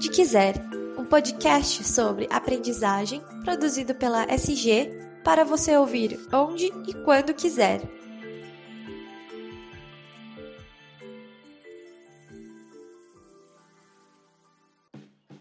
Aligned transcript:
Onde 0.00 0.12
Quiser, 0.12 0.54
um 0.96 1.04
podcast 1.04 1.84
sobre 1.84 2.26
aprendizagem 2.30 3.20
produzido 3.44 3.94
pela 3.94 4.24
SG 4.32 4.88
para 5.22 5.44
você 5.44 5.76
ouvir 5.76 6.18
onde 6.32 6.68
e 6.88 6.94
quando 7.04 7.34
quiser. 7.34 7.82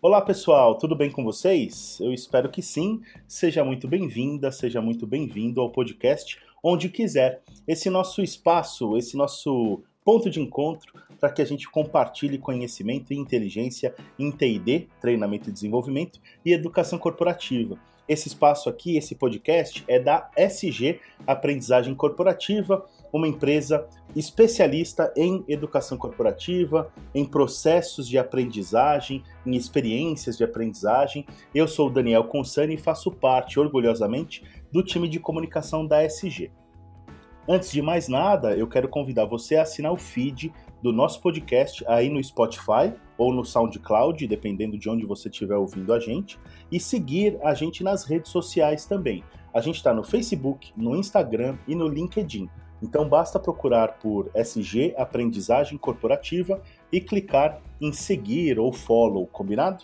Olá 0.02 0.21
pessoal, 0.21 0.77
tudo 0.77 0.94
bem 0.94 1.09
com 1.09 1.23
vocês? 1.23 1.98
Eu 2.02 2.12
espero 2.12 2.49
que 2.49 2.62
sim. 2.62 3.02
Seja 3.26 3.63
muito 3.63 3.88
bem-vinda, 3.88 4.52
seja 4.52 4.81
muito 4.81 5.07
bem-vindo 5.07 5.62
ao 5.62 5.71
podcast 5.71 6.38
Onde 6.62 6.89
Quiser. 6.89 7.41
Esse 7.66 7.89
nosso 7.89 8.21
espaço, 8.21 8.98
esse 8.98 9.16
nosso 9.16 9.81
ponto 10.03 10.30
de 10.30 10.41
encontro 10.41 10.91
para 11.20 11.32
que 11.32 11.41
a 11.41 11.46
gente 11.46 11.70
compartilhe 11.70 12.38
conhecimento 12.38 13.14
e 13.14 13.18
inteligência 13.18 13.94
em 14.18 14.32
TD, 14.32 14.88
treinamento 15.02 15.50
e 15.50 15.54
desenvolvimento, 15.54 16.20
e 16.45 16.54
educação 16.54 16.98
corporativa. 16.98 17.78
Esse 18.09 18.28
espaço 18.28 18.68
aqui, 18.70 18.98
esse 18.98 19.14
podcast, 19.14 19.84
é 19.88 20.00
da 20.00 20.32
SG 20.36 21.00
Aprendizagem 21.28 21.94
Corporativa, 21.94 22.84
uma 23.14 23.28
empresa 23.28 23.88
especialista 24.16 25.14
em 25.16 25.45
educação 25.48 25.95
corporativa, 25.95 26.92
em 27.14 27.23
processos 27.23 28.08
de 28.08 28.17
aprendizagem, 28.17 29.23
em 29.45 29.56
experiências 29.56 30.36
de 30.36 30.44
aprendizagem. 30.44 31.23
Eu 31.54 31.67
sou 31.67 31.88
o 31.88 31.92
Daniel 31.92 32.23
Consani 32.23 32.73
e 32.73 32.80
faço 32.80 33.12
parte, 33.12 33.59
orgulhosamente, 33.59 34.44
do 34.72 34.81
time 34.81 35.08
de 35.08 35.20
comunicação 35.20 35.86
da 35.86 36.04
SG. 36.04 36.50
Antes 37.48 37.72
de 37.72 37.81
mais 37.81 38.08
nada, 38.08 38.56
eu 38.56 38.67
quero 38.67 38.88
convidar 38.88 39.26
você 39.26 39.56
a 39.56 39.64
assinar 39.64 39.92
o 39.92 39.98
feed 39.98 40.52
do 40.81 40.93
nosso 40.93 41.22
podcast 41.22 41.83
aí 41.88 42.09
no 42.09 42.23
Spotify 42.23 42.94
ou 43.17 43.33
no 43.33 43.44
SoundCloud, 43.44 44.25
dependendo 44.27 44.77
de 44.77 44.89
onde 44.89 45.05
você 45.05 45.30
estiver 45.30 45.58
ouvindo 45.58 45.94
a 45.94 45.99
gente, 45.99 46.39
e 46.71 46.80
seguir 46.80 47.38
a 47.44 47.53
gente 47.53 47.83
nas 47.83 48.03
redes 48.05 48.31
sociais 48.31 48.86
também. 48.86 49.23
A 49.53 49.61
gente 49.61 49.75
está 49.75 49.94
no 49.94 50.03
Facebook, 50.03 50.71
no 50.77 50.95
Instagram 50.95 51.58
e 51.67 51.75
no 51.75 51.88
LinkedIn. 51.88 52.49
Então 52.81 53.08
basta 53.08 53.39
procurar 53.39 53.99
por 53.99 54.31
SG 54.33 54.94
Aprendizagem 54.97 55.77
Corporativa 55.77 56.61
e 56.91 57.02
clicar 57.02 57.61
em 57.81 57.91
seguir 57.91 58.58
ou 58.58 58.71
follow, 58.71 59.27
combinado? 59.27 59.83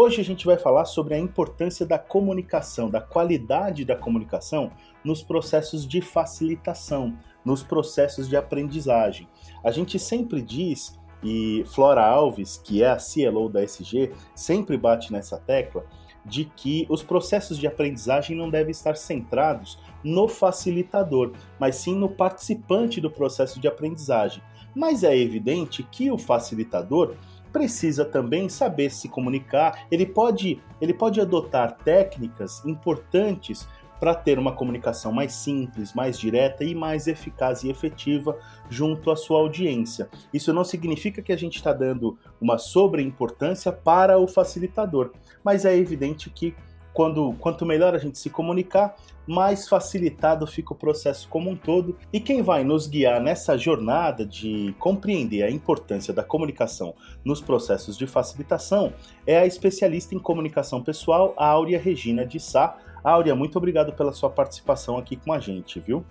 Hoje 0.00 0.20
a 0.20 0.24
gente 0.24 0.46
vai 0.46 0.56
falar 0.56 0.84
sobre 0.84 1.16
a 1.16 1.18
importância 1.18 1.84
da 1.84 1.98
comunicação, 1.98 2.88
da 2.88 3.00
qualidade 3.00 3.84
da 3.84 3.96
comunicação 3.96 4.70
nos 5.02 5.24
processos 5.24 5.84
de 5.84 6.00
facilitação, 6.00 7.18
nos 7.44 7.64
processos 7.64 8.28
de 8.28 8.36
aprendizagem. 8.36 9.26
A 9.64 9.72
gente 9.72 9.98
sempre 9.98 10.40
diz, 10.40 10.96
e 11.20 11.64
Flora 11.66 12.06
Alves, 12.06 12.62
que 12.64 12.80
é 12.80 12.88
a 12.88 12.96
CLO 12.96 13.48
da 13.48 13.60
SG, 13.64 14.12
sempre 14.36 14.76
bate 14.76 15.12
nessa 15.12 15.36
tecla, 15.36 15.84
de 16.24 16.44
que 16.44 16.86
os 16.88 17.02
processos 17.02 17.58
de 17.58 17.66
aprendizagem 17.66 18.36
não 18.36 18.48
devem 18.48 18.70
estar 18.70 18.96
centrados 18.96 19.80
no 20.04 20.28
facilitador, 20.28 21.32
mas 21.58 21.74
sim 21.74 21.96
no 21.96 22.08
participante 22.08 23.00
do 23.00 23.10
processo 23.10 23.58
de 23.58 23.66
aprendizagem. 23.66 24.44
Mas 24.76 25.02
é 25.02 25.16
evidente 25.18 25.82
que 25.82 26.08
o 26.08 26.16
facilitador 26.16 27.16
precisa 27.52 28.04
também 28.04 28.48
saber 28.48 28.90
se 28.90 29.08
comunicar, 29.08 29.86
ele 29.90 30.06
pode, 30.06 30.60
ele 30.80 30.94
pode 30.94 31.20
adotar 31.20 31.76
técnicas 31.84 32.64
importantes 32.64 33.66
para 33.98 34.14
ter 34.14 34.38
uma 34.38 34.52
comunicação 34.52 35.12
mais 35.12 35.32
simples, 35.32 35.92
mais 35.92 36.18
direta 36.18 36.64
e 36.64 36.74
mais 36.74 37.06
eficaz 37.06 37.64
e 37.64 37.70
efetiva 37.70 38.38
junto 38.70 39.10
à 39.10 39.16
sua 39.16 39.38
audiência. 39.40 40.08
Isso 40.32 40.52
não 40.52 40.64
significa 40.64 41.20
que 41.20 41.32
a 41.32 41.36
gente 41.36 41.56
está 41.56 41.72
dando 41.72 42.16
uma 42.40 42.58
sobreimportância 42.58 43.72
para 43.72 44.18
o 44.18 44.28
facilitador, 44.28 45.12
mas 45.42 45.64
é 45.64 45.76
evidente 45.76 46.30
que 46.30 46.54
quando, 46.98 47.32
quanto 47.34 47.64
melhor 47.64 47.94
a 47.94 47.98
gente 47.98 48.18
se 48.18 48.28
comunicar, 48.28 48.96
mais 49.24 49.68
facilitado 49.68 50.44
fica 50.48 50.72
o 50.72 50.76
processo 50.76 51.28
como 51.28 51.48
um 51.48 51.54
todo. 51.54 51.96
E 52.12 52.18
quem 52.18 52.42
vai 52.42 52.64
nos 52.64 52.88
guiar 52.88 53.20
nessa 53.20 53.56
jornada 53.56 54.26
de 54.26 54.74
compreender 54.80 55.44
a 55.44 55.50
importância 55.50 56.12
da 56.12 56.24
comunicação 56.24 56.96
nos 57.24 57.40
processos 57.40 57.96
de 57.96 58.04
facilitação 58.04 58.92
é 59.24 59.38
a 59.38 59.46
especialista 59.46 60.12
em 60.12 60.18
comunicação 60.18 60.82
pessoal, 60.82 61.34
a 61.36 61.46
Áurea 61.46 61.78
Regina 61.78 62.26
de 62.26 62.40
Sá. 62.40 62.76
Áurea, 63.04 63.36
muito 63.36 63.56
obrigado 63.58 63.92
pela 63.92 64.10
sua 64.10 64.28
participação 64.28 64.98
aqui 64.98 65.14
com 65.14 65.32
a 65.32 65.38
gente, 65.38 65.78
viu? 65.78 66.04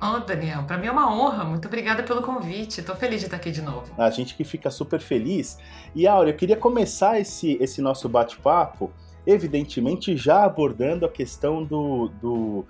Oh, 0.00 0.20
Daniel, 0.20 0.64
para 0.64 0.78
mim 0.78 0.86
é 0.86 0.90
uma 0.90 1.14
honra. 1.14 1.44
Muito 1.44 1.68
obrigada 1.68 2.02
pelo 2.02 2.22
convite. 2.22 2.80
Estou 2.80 2.96
feliz 2.96 3.20
de 3.20 3.26
estar 3.26 3.36
aqui 3.36 3.50
de 3.50 3.60
novo. 3.60 3.92
A 3.98 4.08
gente 4.08 4.34
que 4.34 4.42
fica 4.42 4.70
super 4.70 5.02
feliz. 5.02 5.58
E 5.94 6.06
Áurea, 6.06 6.32
eu 6.32 6.36
queria 6.36 6.56
começar 6.56 7.20
esse, 7.20 7.58
esse 7.60 7.82
nosso 7.82 8.08
bate-papo 8.08 8.90
evidentemente 9.26 10.16
já 10.16 10.44
abordando 10.44 11.06
a 11.06 11.08
questão 11.08 11.64
do, 11.64 12.08
do, 12.20 12.66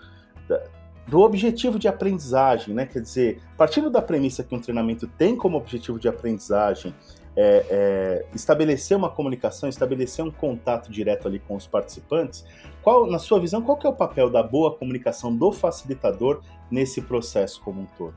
do 1.06 1.20
objetivo 1.20 1.78
de 1.78 1.88
aprendizagem, 1.88 2.74
né? 2.74 2.86
Quer 2.86 3.00
dizer, 3.00 3.40
partindo 3.56 3.90
da 3.90 4.00
premissa 4.00 4.42
que 4.42 4.54
um 4.54 4.60
treinamento 4.60 5.06
tem 5.06 5.36
como 5.36 5.56
objetivo 5.56 5.98
de 5.98 6.08
aprendizagem 6.08 6.94
é, 7.36 7.66
é, 7.68 8.26
estabelecer 8.34 8.96
uma 8.96 9.10
comunicação, 9.10 9.68
estabelecer 9.68 10.24
um 10.24 10.30
contato 10.30 10.90
direto 10.90 11.26
ali 11.26 11.38
com 11.38 11.56
os 11.56 11.66
participantes, 11.66 12.44
qual, 12.82 13.06
na 13.06 13.18
sua 13.18 13.40
visão, 13.40 13.60
qual 13.60 13.76
que 13.76 13.86
é 13.86 13.90
o 13.90 13.94
papel 13.94 14.30
da 14.30 14.42
boa 14.42 14.74
comunicação 14.74 15.34
do 15.34 15.50
facilitador 15.50 16.42
nesse 16.70 17.02
processo 17.02 17.60
como 17.62 17.82
um 17.82 17.86
todo? 17.98 18.14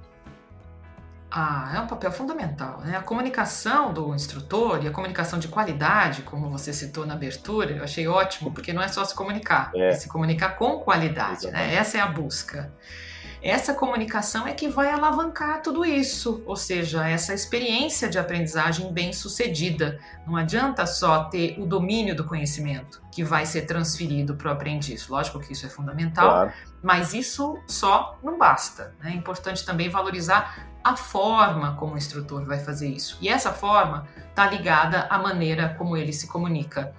Ah, 1.39 1.71
é 1.75 1.79
um 1.79 1.85
papel 1.85 2.11
fundamental. 2.11 2.81
Né? 2.83 2.97
A 2.97 3.01
comunicação 3.03 3.93
do 3.93 4.15
instrutor 4.15 4.83
e 4.83 4.87
a 4.87 4.91
comunicação 4.91 5.37
de 5.37 5.47
qualidade, 5.47 6.23
como 6.23 6.49
você 6.49 6.73
citou 6.73 7.05
na 7.05 7.13
abertura, 7.13 7.73
eu 7.73 7.83
achei 7.83 8.07
ótimo, 8.07 8.51
porque 8.51 8.73
não 8.73 8.81
é 8.81 8.87
só 8.87 9.05
se 9.05 9.13
comunicar, 9.13 9.69
é, 9.75 9.89
é 9.89 9.91
se 9.93 10.07
comunicar 10.07 10.57
com 10.57 10.79
qualidade. 10.79 11.51
Né? 11.51 11.75
Essa 11.75 11.99
é 11.99 12.01
a 12.01 12.07
busca. 12.07 12.73
Essa 13.41 13.73
comunicação 13.73 14.47
é 14.47 14.53
que 14.53 14.67
vai 14.67 14.91
alavancar 14.91 15.61
tudo 15.61 15.85
isso, 15.85 16.43
ou 16.45 16.55
seja, 16.55 17.07
essa 17.07 17.33
experiência 17.33 18.09
de 18.09 18.17
aprendizagem 18.17 18.91
bem 18.91 19.13
sucedida. 19.13 19.99
Não 20.25 20.35
adianta 20.35 20.85
só 20.85 21.25
ter 21.25 21.59
o 21.59 21.65
domínio 21.65 22.15
do 22.15 22.23
conhecimento 22.23 23.01
que 23.11 23.23
vai 23.23 23.45
ser 23.45 23.63
transferido 23.63 24.35
para 24.35 24.49
o 24.49 24.51
aprendiz. 24.51 25.07
Lógico 25.07 25.39
que 25.39 25.53
isso 25.53 25.65
é 25.65 25.69
fundamental, 25.69 26.29
claro. 26.29 26.53
mas 26.83 27.13
isso 27.13 27.57
só 27.67 28.17
não 28.23 28.37
basta. 28.37 28.93
Né? 28.99 29.11
É 29.11 29.15
importante 29.15 29.65
também 29.65 29.89
valorizar 29.89 30.67
a 30.83 30.95
forma 30.95 31.75
como 31.75 31.95
o 31.95 31.97
instrutor 31.97 32.45
vai 32.45 32.59
fazer 32.59 32.87
isso. 32.87 33.17
E 33.19 33.27
essa 33.27 33.51
forma 33.51 34.07
está 34.29 34.49
ligada 34.49 35.07
à 35.09 35.17
maneira 35.17 35.75
como 35.77 35.97
ele 35.97 36.13
se 36.13 36.27
comunica. 36.27 36.93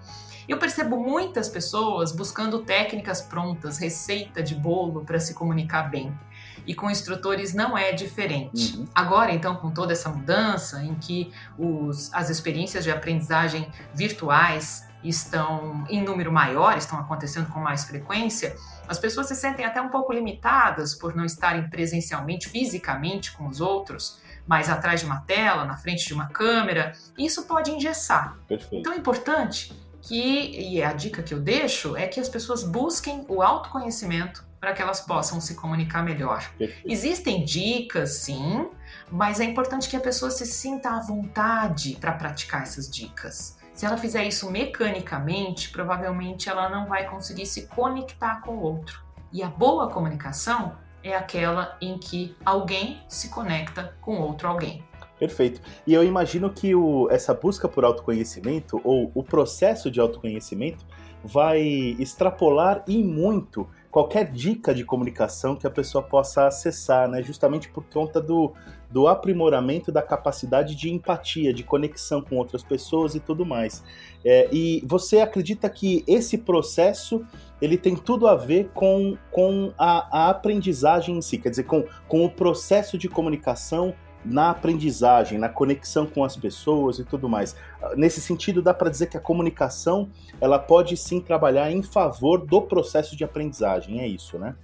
Eu 0.48 0.56
percebo 0.56 0.96
muitas 0.96 1.46
pessoas 1.46 2.10
buscando 2.10 2.60
técnicas 2.60 3.20
prontas, 3.20 3.76
receita 3.76 4.42
de 4.42 4.54
bolo 4.54 5.04
para 5.04 5.20
se 5.20 5.34
comunicar 5.34 5.90
bem. 5.90 6.18
E 6.66 6.74
com 6.74 6.90
instrutores 6.90 7.52
não 7.52 7.76
é 7.76 7.92
diferente. 7.92 8.78
Uhum. 8.78 8.88
Agora, 8.94 9.30
então, 9.30 9.56
com 9.56 9.70
toda 9.70 9.92
essa 9.92 10.08
mudança 10.08 10.82
em 10.82 10.94
que 10.94 11.30
os, 11.58 12.12
as 12.14 12.30
experiências 12.30 12.82
de 12.82 12.90
aprendizagem 12.90 13.70
virtuais 13.94 14.88
estão 15.04 15.84
em 15.88 16.02
número 16.02 16.32
maior, 16.32 16.76
estão 16.78 16.98
acontecendo 16.98 17.50
com 17.52 17.60
mais 17.60 17.84
frequência, 17.84 18.56
as 18.88 18.98
pessoas 18.98 19.28
se 19.28 19.36
sentem 19.36 19.64
até 19.64 19.80
um 19.80 19.90
pouco 19.90 20.12
limitadas 20.12 20.94
por 20.94 21.14
não 21.14 21.24
estarem 21.24 21.68
presencialmente, 21.68 22.48
fisicamente 22.48 23.32
com 23.32 23.46
os 23.46 23.60
outros, 23.60 24.18
mas 24.46 24.70
atrás 24.70 25.00
de 25.00 25.06
uma 25.06 25.20
tela, 25.20 25.66
na 25.66 25.76
frente 25.76 26.06
de 26.06 26.14
uma 26.14 26.28
câmera. 26.28 26.92
Isso 27.18 27.44
pode 27.44 27.70
engessar. 27.70 28.36
Perfeito. 28.48 28.76
Então 28.76 28.94
é 28.94 28.96
importante 28.96 29.87
que, 30.08 30.58
e 30.58 30.82
a 30.82 30.94
dica 30.94 31.22
que 31.22 31.34
eu 31.34 31.38
deixo, 31.38 31.94
é 31.94 32.06
que 32.06 32.18
as 32.18 32.30
pessoas 32.30 32.64
busquem 32.64 33.26
o 33.28 33.42
autoconhecimento 33.42 34.42
para 34.58 34.72
que 34.72 34.80
elas 34.80 35.02
possam 35.02 35.38
se 35.38 35.54
comunicar 35.54 36.02
melhor. 36.02 36.50
Existem 36.84 37.44
dicas, 37.44 38.12
sim, 38.12 38.68
mas 39.10 39.38
é 39.38 39.44
importante 39.44 39.88
que 39.88 39.96
a 39.96 40.00
pessoa 40.00 40.30
se 40.30 40.46
sinta 40.46 40.90
à 40.90 41.00
vontade 41.00 41.96
para 42.00 42.12
praticar 42.12 42.62
essas 42.62 42.90
dicas. 42.90 43.58
Se 43.74 43.84
ela 43.86 43.98
fizer 43.98 44.24
isso 44.24 44.50
mecanicamente, 44.50 45.70
provavelmente 45.70 46.48
ela 46.48 46.68
não 46.68 46.86
vai 46.86 47.06
conseguir 47.06 47.46
se 47.46 47.66
conectar 47.66 48.40
com 48.40 48.56
o 48.56 48.60
outro. 48.60 49.04
E 49.30 49.42
a 49.42 49.48
boa 49.48 49.90
comunicação 49.90 50.76
é 51.04 51.14
aquela 51.14 51.76
em 51.80 51.98
que 51.98 52.34
alguém 52.44 53.00
se 53.08 53.28
conecta 53.28 53.94
com 54.00 54.18
outro 54.18 54.48
alguém. 54.48 54.82
Perfeito. 55.18 55.60
E 55.86 55.92
eu 55.92 56.04
imagino 56.04 56.50
que 56.50 56.74
o, 56.74 57.08
essa 57.10 57.34
busca 57.34 57.68
por 57.68 57.84
autoconhecimento 57.84 58.80
ou 58.84 59.10
o 59.14 59.22
processo 59.22 59.90
de 59.90 60.00
autoconhecimento 60.00 60.86
vai 61.24 61.60
extrapolar 61.98 62.84
e 62.86 63.02
muito 63.02 63.68
qualquer 63.90 64.30
dica 64.30 64.74
de 64.74 64.84
comunicação 64.84 65.56
que 65.56 65.66
a 65.66 65.70
pessoa 65.70 66.04
possa 66.04 66.46
acessar, 66.46 67.08
né? 67.08 67.22
Justamente 67.22 67.68
por 67.68 67.84
conta 67.84 68.20
do, 68.20 68.52
do 68.90 69.08
aprimoramento 69.08 69.90
da 69.90 70.02
capacidade 70.02 70.76
de 70.76 70.90
empatia, 70.90 71.52
de 71.52 71.64
conexão 71.64 72.22
com 72.22 72.36
outras 72.36 72.62
pessoas 72.62 73.14
e 73.14 73.20
tudo 73.20 73.44
mais. 73.44 73.82
É, 74.24 74.48
e 74.52 74.84
você 74.86 75.20
acredita 75.20 75.68
que 75.68 76.04
esse 76.06 76.38
processo 76.38 77.24
ele 77.60 77.76
tem 77.76 77.96
tudo 77.96 78.28
a 78.28 78.36
ver 78.36 78.70
com, 78.72 79.16
com 79.32 79.72
a, 79.76 80.26
a 80.26 80.30
aprendizagem 80.30 81.16
em 81.16 81.22
si, 81.22 81.38
quer 81.38 81.50
dizer, 81.50 81.64
com, 81.64 81.84
com 82.06 82.24
o 82.24 82.30
processo 82.30 82.96
de 82.96 83.08
comunicação 83.08 83.94
na 84.24 84.50
aprendizagem, 84.50 85.38
na 85.38 85.48
conexão 85.48 86.06
com 86.06 86.24
as 86.24 86.36
pessoas 86.36 86.98
e 86.98 87.04
tudo 87.04 87.28
mais. 87.28 87.56
Nesse 87.96 88.20
sentido, 88.20 88.60
dá 88.60 88.74
para 88.74 88.90
dizer 88.90 89.06
que 89.06 89.16
a 89.16 89.20
comunicação 89.20 90.08
ela 90.40 90.58
pode 90.58 90.96
sim 90.96 91.20
trabalhar 91.20 91.70
em 91.70 91.82
favor 91.82 92.44
do 92.44 92.62
processo 92.62 93.16
de 93.16 93.24
aprendizagem, 93.24 94.00
é 94.00 94.06
isso, 94.06 94.38
né? 94.38 94.54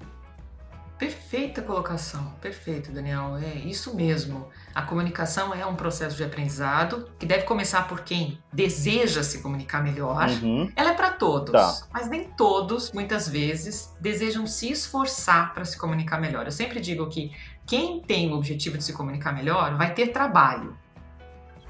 Perfeita 0.97 1.61
colocação, 1.61 2.35
perfeito, 2.41 2.93
Daniel. 2.93 3.37
É 3.37 3.57
isso 3.57 3.97
mesmo. 3.97 4.49
A 4.73 4.83
comunicação 4.83 5.53
é 5.53 5.67
um 5.67 5.75
processo 5.75 6.17
de 6.17 6.23
aprendizado 6.23 7.11
que 7.19 7.27
deve 7.27 7.43
começar 7.43 7.89
por 7.89 8.03
quem 8.03 8.39
deseja 8.53 9.25
se 9.25 9.43
comunicar 9.43 9.83
melhor. 9.83 10.29
Uhum. 10.31 10.71
Ela 10.77 10.91
é 10.91 10.95
para 10.95 11.11
todos, 11.11 11.51
tá. 11.51 11.89
mas 11.93 12.09
nem 12.09 12.25
todos, 12.25 12.93
muitas 12.93 13.29
vezes, 13.29 13.93
desejam 14.01 14.47
se 14.47 14.71
esforçar 14.71 15.53
para 15.53 15.65
se 15.65 15.77
comunicar 15.77 16.21
melhor. 16.21 16.47
Eu 16.47 16.53
sempre 16.53 16.81
digo 16.81 17.09
que 17.09 17.33
quem 17.67 18.01
tem 18.01 18.31
o 18.31 18.37
objetivo 18.37 18.77
de 18.77 18.85
se 18.85 18.93
comunicar 18.93 19.33
melhor 19.33 19.77
vai 19.77 19.95
ter 19.95 20.09
trabalho. 20.09 20.77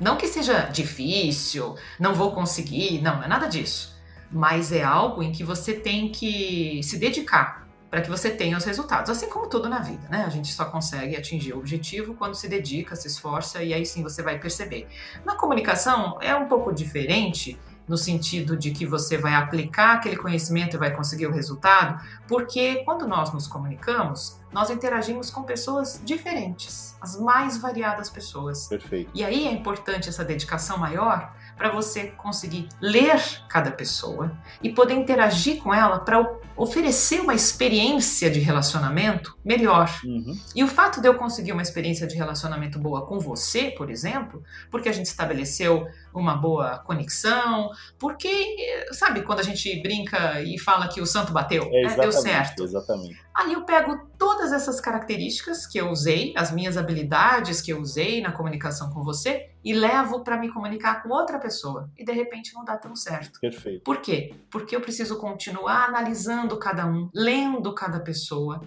Não 0.01 0.17
que 0.17 0.27
seja 0.27 0.63
difícil, 0.63 1.77
não 2.01 2.15
vou 2.15 2.33
conseguir, 2.33 3.01
não, 3.01 3.23
é 3.23 3.29
nada 3.29 3.47
disso. 3.47 3.95
Mas 4.31 4.73
é 4.73 4.83
algo 4.83 5.23
em 5.23 5.31
que 5.31 5.45
você 5.45 5.75
tem 5.75 6.11
que 6.11 6.83
se 6.83 6.99
dedicar 6.99 7.65
para 7.89 8.01
que 8.01 8.11
você 8.11 8.29
tenha 8.29 8.59
os 8.59 8.65
resultados. 8.65 9.09
Assim 9.09 9.29
como 9.29 9.49
tudo 9.49 9.69
na 9.69 9.79
vida, 9.79 10.09
né? 10.11 10.25
A 10.27 10.29
gente 10.29 10.53
só 10.53 10.65
consegue 10.65 11.17
atingir 11.17 11.53
o 11.53 11.59
objetivo 11.59 12.15
quando 12.15 12.35
se 12.35 12.49
dedica, 12.49 12.97
se 12.97 13.07
esforça 13.07 13.63
e 13.63 13.73
aí 13.73 13.87
sim 13.87 14.03
você 14.03 14.21
vai 14.21 14.37
perceber. 14.37 14.89
Na 15.25 15.37
comunicação 15.37 16.19
é 16.21 16.35
um 16.35 16.49
pouco 16.49 16.73
diferente 16.73 17.57
no 17.87 17.97
sentido 17.97 18.57
de 18.57 18.71
que 18.71 18.87
você 18.87 19.17
vai 19.19 19.35
aplicar 19.35 19.97
aquele 19.97 20.17
conhecimento 20.17 20.77
e 20.77 20.79
vai 20.79 20.91
conseguir 20.91 21.27
o 21.27 21.33
resultado, 21.33 22.03
porque 22.27 22.83
quando 22.85 23.07
nós 23.07 23.33
nos 23.33 23.47
comunicamos, 23.47 24.41
nós 24.53 24.71
interagimos 24.71 25.31
com 25.31 25.43
pessoas 25.43 26.01
diferentes, 26.05 26.97
as 27.01 27.19
mais 27.19 27.59
variadas 27.59 28.09
pessoas. 28.09 28.69
Perfeito. 28.69 29.11
E 29.13 29.25
aí 29.25 29.47
é 29.47 29.53
importante 29.53 30.09
essa 30.09 30.25
dedicação 30.25 30.79
maior 30.79 31.35
para 31.57 31.71
você 31.71 32.09
conseguir 32.09 32.69
ler 32.81 33.21
cada 33.49 33.71
pessoa 33.71 34.33
e 34.63 34.71
poder 34.71 34.95
interagir 34.95 35.63
com 35.63 35.73
ela 35.73 35.99
para 35.99 36.21
oferecer 36.57 37.21
uma 37.21 37.35
experiência 37.35 38.31
de 38.31 38.39
relacionamento 38.41 39.37
melhor. 39.45 39.91
Uhum. 40.05 40.39
E 40.55 40.63
o 40.63 40.69
fato 40.69 41.01
de 41.01 41.09
eu 41.09 41.15
conseguir 41.15 41.53
uma 41.53 41.63
experiência 41.63 42.07
de 42.07 42.15
relacionamento 42.15 42.79
boa 42.79 43.07
com 43.07 43.19
você, 43.19 43.71
por 43.71 43.91
exemplo, 43.91 44.43
porque 44.71 44.89
a 44.89 44.93
gente 44.93 45.07
estabeleceu 45.07 45.87
uma 46.13 46.37
boa 46.37 46.79
conexão, 46.79 47.71
porque, 47.99 48.87
sabe, 48.93 49.23
quando 49.23 49.41
a 49.41 49.45
gente 49.45 49.83
brinca 49.83 50.41
e 50.43 50.59
fala 50.59 50.89
que 50.89 51.01
o 51.01 51.07
santo 51.07 51.33
bateu, 51.33 51.69
é, 51.73 51.83
né? 51.83 51.97
deu 51.97 52.13
certo. 52.13 52.63
Exatamente. 52.63 53.24
Aí 53.35 53.53
eu 53.53 53.65
pego 53.65 54.07
todas 54.17 54.53
essas 54.53 54.81
características 54.81 55.67
que 55.67 55.77
eu 55.77 55.91
usei, 55.91 56.33
as 56.37 56.53
minhas 56.53 56.77
habilidades 56.77 57.61
que 57.61 57.73
eu 57.73 57.81
usei 57.81 58.21
na 58.21 58.31
comunicação 58.31 58.91
com 58.91 59.03
você 59.03 59.51
e 59.65 59.73
levo 59.73 60.23
para 60.23 60.39
me 60.39 60.53
comunicar 60.53 61.03
com 61.03 61.09
outra 61.09 61.41
pessoa. 61.41 61.91
E 61.99 62.05
de 62.05 62.13
repente 62.13 62.55
não 62.55 62.65
dá 62.65 62.77
tão 62.77 62.95
certo. 62.95 63.41
Perfeito. 63.41 63.83
Por 63.83 64.01
quê? 64.01 64.33
Porque 64.49 64.77
eu 64.77 64.81
preciso 64.81 65.19
continuar 65.19 65.87
analisando 65.87 66.57
cada 66.59 66.87
um, 66.87 67.11
lendo 67.13 67.75
cada 67.75 67.99
pessoa. 67.99 68.61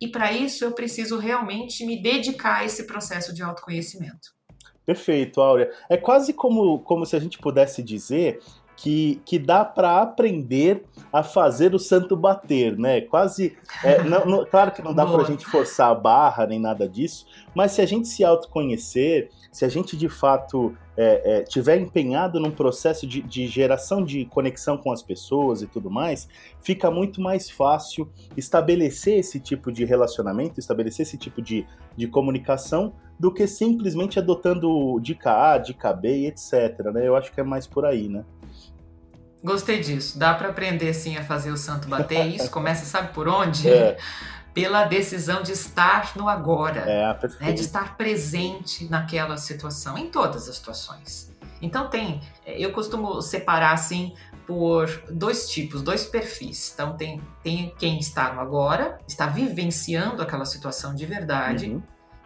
E 0.00 0.08
para 0.08 0.32
isso 0.32 0.64
eu 0.64 0.72
preciso 0.72 1.18
realmente 1.18 1.84
me 1.84 2.00
dedicar 2.02 2.60
a 2.60 2.64
esse 2.64 2.86
processo 2.86 3.34
de 3.34 3.42
autoconhecimento. 3.42 4.34
Perfeito, 4.86 5.42
Áurea. 5.42 5.70
É 5.90 5.96
quase 5.96 6.32
como, 6.32 6.78
como 6.78 7.04
se 7.04 7.16
a 7.16 7.18
gente 7.18 7.38
pudesse 7.38 7.82
dizer 7.82 8.40
que, 8.76 9.20
que 9.24 9.38
dá 9.38 9.64
para 9.64 10.02
aprender 10.02 10.84
a 11.12 11.22
fazer 11.22 11.74
o 11.74 11.78
santo 11.78 12.16
bater, 12.16 12.76
né? 12.76 13.00
Quase. 13.00 13.56
É, 13.82 14.02
não, 14.04 14.26
não, 14.26 14.44
claro 14.44 14.70
que 14.70 14.82
não 14.82 14.94
dá 14.94 15.06
para 15.06 15.22
a 15.22 15.24
gente 15.24 15.46
forçar 15.46 15.90
a 15.90 15.94
barra 15.94 16.46
nem 16.46 16.60
nada 16.60 16.88
disso, 16.88 17.26
mas 17.54 17.72
se 17.72 17.80
a 17.80 17.86
gente 17.86 18.06
se 18.06 18.22
autoconhecer, 18.22 19.30
se 19.50 19.64
a 19.64 19.68
gente 19.68 19.96
de 19.96 20.08
fato 20.08 20.76
é, 20.96 21.38
é, 21.38 21.42
tiver 21.42 21.78
empenhado 21.78 22.40
num 22.40 22.50
processo 22.50 23.06
de, 23.06 23.22
de, 23.22 23.46
geração 23.46 24.04
de 24.04 24.24
conexão 24.26 24.76
com 24.76 24.92
as 24.92 25.02
pessoas 25.02 25.62
e 25.62 25.66
tudo 25.66 25.90
mais, 25.90 26.28
fica 26.60 26.90
muito 26.90 27.20
mais 27.20 27.50
fácil 27.50 28.10
estabelecer 28.36 29.18
esse 29.18 29.38
tipo 29.40 29.70
de 29.70 29.84
relacionamento, 29.84 30.58
estabelecer 30.58 31.04
esse 31.04 31.18
tipo 31.18 31.42
de, 31.42 31.66
de 31.96 32.06
comunicação, 32.06 32.92
do 33.18 33.32
que 33.32 33.46
simplesmente 33.46 34.18
adotando 34.18 34.98
dica 35.00 35.52
A, 35.52 35.58
dica 35.58 35.92
B 35.92 36.18
e 36.18 36.26
etc. 36.26 36.78
Né? 36.92 37.08
Eu 37.08 37.16
acho 37.16 37.32
que 37.32 37.40
é 37.40 37.44
mais 37.44 37.66
por 37.66 37.84
aí, 37.84 38.08
né? 38.08 38.24
Gostei 39.42 39.80
disso. 39.80 40.18
Dá 40.18 40.34
para 40.34 40.48
aprender 40.48 40.92
sim 40.94 41.16
a 41.16 41.24
fazer 41.24 41.50
o 41.50 41.56
santo 41.56 41.88
bater. 41.88 42.26
Isso 42.26 42.50
começa, 42.52 42.84
sabe 42.84 43.12
por 43.12 43.28
onde? 43.28 43.68
É. 43.68 43.96
Pela 44.52 44.84
decisão 44.84 45.42
de 45.42 45.52
estar 45.52 46.12
no 46.16 46.28
agora, 46.28 46.80
é, 46.80 47.28
né? 47.40 47.52
de 47.52 47.60
estar 47.60 47.96
presente 47.96 48.88
naquela 48.90 49.36
situação, 49.36 49.98
em 49.98 50.08
todas 50.08 50.48
as 50.48 50.56
situações. 50.56 51.30
Então 51.60 51.88
tem, 51.88 52.20
eu 52.46 52.72
costumo 52.72 53.20
separar 53.20 53.72
assim 53.72 54.14
por 54.46 54.88
dois 55.10 55.48
tipos, 55.48 55.82
dois 55.82 56.06
perfis. 56.06 56.72
Então 56.72 56.96
tem, 56.96 57.20
tem 57.42 57.74
quem 57.78 57.98
está 57.98 58.32
no 58.32 58.40
agora, 58.40 58.98
está 59.06 59.26
vivenciando 59.26 60.22
aquela 60.22 60.44
situação 60.44 60.94
de 60.94 61.04
verdade, 61.04 61.70
uhum. 61.70 61.82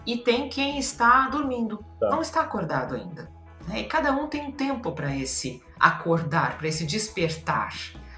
e 0.07 0.19
tem 0.19 0.49
quem 0.49 0.79
está 0.79 1.29
dormindo, 1.29 1.85
tá. 1.99 2.11
não 2.11 2.21
está 2.21 2.43
acordado 2.43 2.95
ainda. 2.95 3.29
Né? 3.67 3.81
E 3.81 3.85
cada 3.85 4.13
um 4.13 4.27
tem 4.27 4.43
um 4.43 4.53
tempo 4.53 4.93
para 4.93 5.15
esse 5.15 5.63
acordar, 5.79 6.59
para 6.59 6.69
esse 6.69 6.85
despertar. 6.85 7.75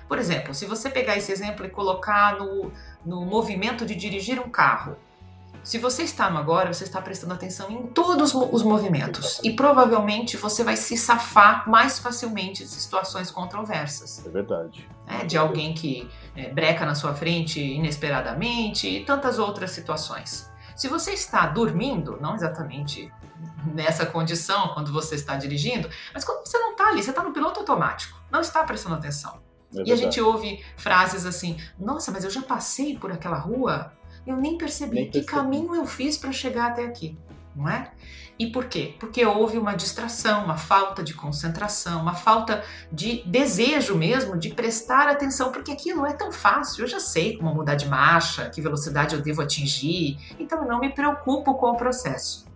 Por 0.09 0.19
exemplo, 0.19 0.53
se 0.53 0.67
você 0.67 0.91
pegar 0.91 1.17
esse 1.17 1.33
exemplo 1.33 1.65
e 1.65 1.71
colocar 1.71 2.39
no, 2.39 2.71
no 3.05 3.25
movimento 3.25 3.87
de 3.87 3.94
dirigir 3.94 4.39
um 4.39 4.50
carro, 4.50 4.97
se 5.62 5.79
você 5.79 6.03
está 6.03 6.29
no 6.29 6.39
agora, 6.39 6.73
você 6.73 6.83
está 6.83 7.00
prestando 7.00 7.35
atenção 7.35 7.71
em 7.71 7.87
todos 7.87 8.35
os 8.35 8.62
movimentos 8.65 9.41
e 9.44 9.53
provavelmente 9.53 10.37
você 10.37 10.65
vai 10.65 10.77
se 10.77 10.97
safar 10.97 11.69
mais 11.71 12.00
facilmente 12.00 12.65
de 12.65 12.69
situações 12.69 13.31
controversas. 13.31 14.27
É 14.27 14.29
verdade. 14.29 14.89
É, 15.06 15.25
de 15.25 15.39
alguém 15.39 15.73
que 15.73 16.11
é, 16.35 16.49
breca 16.49 16.85
na 16.85 16.97
sua 16.97 17.15
frente 17.15 17.61
inesperadamente 17.61 18.89
e 18.89 19.05
tantas 19.05 19.39
outras 19.39 19.71
situações. 19.71 20.52
Se 20.82 20.88
você 20.88 21.12
está 21.12 21.46
dormindo, 21.46 22.19
não 22.20 22.34
exatamente 22.34 23.08
nessa 23.73 24.05
condição 24.05 24.75
quando 24.75 24.93
você 24.93 25.14
está 25.14 25.37
dirigindo, 25.37 25.88
mas 26.12 26.25
quando 26.25 26.44
você 26.44 26.58
não 26.58 26.73
está 26.73 26.88
ali, 26.88 27.00
você 27.00 27.11
está 27.11 27.23
no 27.23 27.32
piloto 27.32 27.61
automático, 27.61 28.20
não 28.32 28.40
está 28.40 28.64
prestando 28.64 28.96
atenção. 28.96 29.40
É 29.76 29.84
e 29.87 29.93
a 29.93 29.94
gente 29.94 30.20
ouve 30.20 30.61
frases 30.76 31.25
assim: 31.25 31.56
Nossa, 31.79 32.11
mas 32.11 32.25
eu 32.25 32.31
já 32.31 32.43
passei 32.43 32.99
por 32.99 33.12
aquela 33.12 33.38
rua, 33.38 33.93
eu 34.26 34.37
nem 34.37 34.58
percebi, 34.58 34.96
nem 34.96 35.05
percebi. 35.05 35.25
que 35.25 35.32
caminho 35.32 35.73
eu 35.73 35.87
fiz 35.87 36.19
para 36.19 36.32
chegar 36.32 36.73
até 36.73 36.84
aqui, 36.84 37.17
não 37.55 37.69
é? 37.69 37.91
E 38.39 38.51
por 38.51 38.65
quê? 38.65 38.97
Porque 38.99 39.25
houve 39.25 39.59
uma 39.59 39.75
distração, 39.75 40.44
uma 40.44 40.56
falta 40.56 41.03
de 41.03 41.15
concentração, 41.15 42.01
uma 42.01 42.15
falta 42.15 42.65
de 42.91 43.23
desejo 43.27 43.94
mesmo 43.94 44.39
de 44.39 44.51
prestar 44.51 45.09
atenção, 45.09 45.53
porque 45.53 45.71
aquilo 45.71 46.06
é 46.06 46.13
tão 46.13 46.32
fácil. 46.32 46.85
Eu 46.85 46.89
já 46.89 46.99
sei 46.99 47.37
como 47.37 47.55
mudar 47.55 47.75
de 47.75 47.87
marcha, 47.87 48.49
que 48.51 48.61
velocidade 48.61 49.15
eu 49.15 49.21
devo 49.21 49.43
atingir, 49.43 50.19
então 50.39 50.63
eu 50.63 50.69
não 50.69 50.81
me 50.81 50.89
preocupo 50.89 51.55
com 51.55 51.71
o 51.71 51.77
processo. 51.77 52.47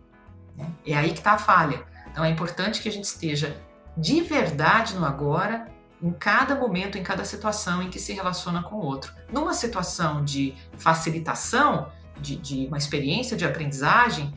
Né? 0.57 0.67
É 0.87 0.97
aí 0.97 1.13
que 1.13 1.19
está 1.19 1.33
a 1.33 1.39
falha. 1.39 1.85
Então 2.11 2.25
é 2.25 2.31
importante 2.31 2.81
que 2.81 2.89
a 2.89 2.93
gente 2.93 3.05
esteja 3.05 3.57
de 3.97 4.21
verdade 4.23 4.95
no 4.95 5.05
agora, 5.05 5.69
em 6.03 6.11
cada 6.11 6.55
momento, 6.55 6.99
em 6.99 7.03
cada 7.03 7.25
situação 7.25 7.83
em 7.83 7.91
que 7.91 7.99
se 7.99 8.13
relaciona 8.13 8.63
com 8.63 8.77
o 8.77 8.85
outro. 8.85 9.13
Numa 9.31 9.55
situação 9.55 10.25
de 10.25 10.55
facilitação, 10.77 11.91
de, 12.21 12.37
de 12.37 12.67
uma 12.67 12.79
experiência 12.79 13.37
de 13.37 13.45
aprendizagem, 13.45 14.33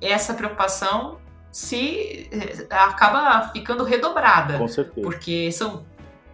essa 0.00 0.34
preocupação 0.34 1.18
se 1.50 2.28
eh, 2.32 2.66
acaba 2.70 3.48
ficando 3.52 3.84
redobrada. 3.84 4.58
Com 4.58 4.68
certeza. 4.68 5.06
Porque 5.06 5.50
são, 5.52 5.84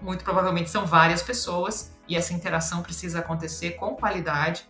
muito 0.00 0.23
provavelmente, 0.23 0.70
são 0.70 0.85
várias 0.85 1.23
pessoas 1.23 1.94
e 2.08 2.16
essa 2.16 2.32
interação 2.32 2.82
precisa 2.82 3.20
acontecer 3.20 3.73
com 3.73 3.96
qualidade 3.96 4.66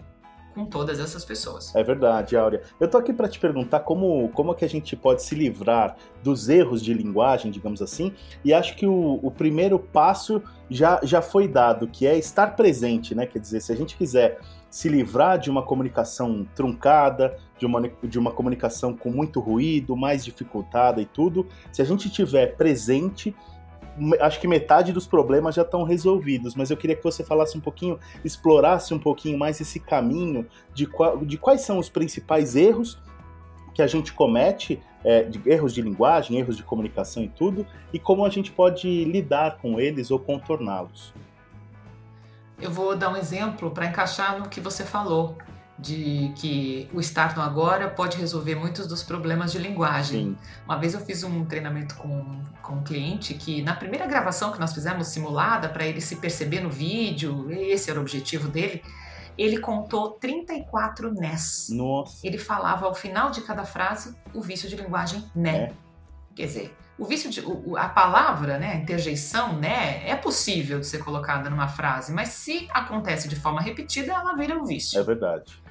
com 0.57 0.65
todas 0.65 0.99
essas 0.99 1.23
pessoas. 1.23 1.75
É 1.77 1.85
verdade, 1.85 2.35
Áurea. 2.35 2.63
Eu 2.81 2.89
tô 2.89 2.97
aqui 2.97 3.13
para 3.13 3.29
te 3.29 3.39
perguntar 3.39 3.81
como, 3.81 4.31
como 4.31 4.53
é 4.53 4.55
que 4.55 4.65
a 4.65 4.69
gente 4.69 4.97
pode 4.97 5.23
se 5.23 5.35
livrar 5.35 5.97
dos 6.23 6.49
erros 6.49 6.83
de 6.83 6.95
linguagem, 6.95 7.51
digamos 7.51 7.83
assim, 7.83 8.15
e 8.43 8.55
acho 8.55 8.75
que 8.75 8.87
o, 8.87 9.21
o 9.23 9.31
primeiro 9.31 9.79
passo 9.79 10.43
já, 10.71 10.99
já 11.03 11.21
foi 11.21 11.47
dado, 11.47 11.87
que 11.87 12.07
é 12.07 12.17
estar 12.17 12.57
presente, 12.57 13.15
né? 13.15 13.27
Quer 13.27 13.39
dizer, 13.39 13.61
se 13.61 13.71
a 13.71 13.77
gente 13.77 13.99
quiser 13.99 14.41
se 14.77 14.91
livrar 14.91 15.39
de 15.39 15.49
uma 15.49 15.63
comunicação 15.63 16.47
truncada, 16.55 17.39
de 17.59 17.65
uma, 17.65 17.91
de 18.03 18.19
uma 18.19 18.31
comunicação 18.31 18.95
com 18.95 19.11
muito 19.11 19.41
ruído, 19.41 19.97
mais 19.97 20.23
dificultada 20.23 21.01
e 21.01 21.07
tudo, 21.07 21.47
se 21.73 21.81
a 21.81 21.85
gente 21.87 22.11
tiver 22.11 22.59
presente, 22.59 23.35
acho 24.21 24.39
que 24.39 24.47
metade 24.47 24.93
dos 24.93 25.07
problemas 25.07 25.55
já 25.55 25.63
estão 25.63 25.83
resolvidos, 25.83 26.55
mas 26.55 26.71
eu 26.71 26.77
queria 26.77 26.95
que 26.95 27.03
você 27.03 27.25
falasse 27.25 27.57
um 27.57 27.61
pouquinho, 27.61 27.99
explorasse 28.23 28.93
um 28.93 28.99
pouquinho 28.99 29.39
mais 29.39 29.59
esse 29.63 29.81
caminho 29.81 30.47
de, 30.75 30.85
qual, 30.85 31.25
de 31.25 31.39
quais 31.39 31.63
são 31.63 31.79
os 31.79 31.89
principais 31.89 32.55
erros 32.55 33.01
que 33.73 33.81
a 33.81 33.87
gente 33.87 34.13
comete, 34.13 34.79
é, 35.03 35.23
de 35.23 35.41
erros 35.51 35.73
de 35.73 35.81
linguagem, 35.81 36.37
erros 36.39 36.55
de 36.55 36.63
comunicação 36.63 37.23
e 37.23 37.29
tudo, 37.29 37.67
e 37.95 37.99
como 37.99 38.27
a 38.27 38.29
gente 38.29 38.53
pode 38.53 39.05
lidar 39.07 39.57
com 39.57 39.81
eles 39.81 40.11
ou 40.11 40.19
contorná-los. 40.19 41.15
Eu 42.61 42.71
vou 42.71 42.97
dar 42.97 43.11
um 43.11 43.17
exemplo 43.17 43.71
para 43.71 43.87
encaixar 43.87 44.39
no 44.39 44.49
que 44.49 44.61
você 44.61 44.85
falou. 44.85 45.37
de 45.79 46.33
que 46.37 46.89
o 46.93 47.01
estar 47.01 47.37
no 47.37 47.43
agora 47.43 47.91
pode 47.91 48.17
resolver 48.17 48.55
muitos 48.55 48.87
dos 48.87 49.03
problemas 49.03 49.53
de 49.53 49.59
linguagem. 49.59 50.31
Sim. 50.31 50.37
Uma 50.65 50.77
vez 50.79 50.95
eu 50.95 51.01
fiz 51.01 51.23
um 51.23 51.45
treinamento 51.45 51.97
com, 51.97 52.43
com 52.63 52.77
um 52.77 52.83
cliente 52.83 53.35
que, 53.35 53.61
na 53.61 53.75
primeira 53.75 54.07
gravação 54.07 54.53
que 54.53 54.59
nós 54.59 54.73
fizemos 54.73 55.09
simulada, 55.09 55.69
para 55.69 55.87
ele 55.87 56.01
se 56.01 56.17
perceber 56.17 56.61
no 56.61 56.71
vídeo, 56.71 57.51
esse 57.51 57.91
era 57.91 57.99
o 57.99 58.03
objetivo 58.03 58.49
dele, 58.49 58.83
ele 59.37 59.59
contou 59.59 60.13
34 60.13 61.13
nés. 61.13 61.69
Nossa. 61.71 62.27
Ele 62.27 62.39
falava 62.39 62.87
ao 62.87 62.95
final 62.95 63.31
de 63.31 63.43
cada 63.43 63.65
frase 63.65 64.17
o 64.33 64.41
vício 64.41 64.69
de 64.69 64.77
linguagem 64.77 65.31
né. 65.35 65.57
É. 65.57 65.73
Quer 66.35 66.47
dizer, 66.47 66.77
o 66.99 67.05
vício 67.05 67.31
de, 67.31 67.41
o, 67.41 67.77
a 67.77 67.89
palavra, 67.89 68.59
né, 68.59 68.77
interjeição, 68.77 69.55
né, 69.55 70.09
é 70.09 70.17
possível 70.17 70.81
de 70.81 70.87
ser 70.87 70.99
colocada 70.99 71.51
numa 71.51 71.69
frase, 71.69 72.13
mas 72.13 72.31
se 72.31 72.69
acontece 72.73 73.29
de 73.29 73.37
forma 73.37 73.61
repetida, 73.61 74.13
ela 74.13 74.35
vira 74.35 74.57
um 74.59 74.65
vício. 74.65 74.99
É 74.99 75.03
verdade. 75.03 75.63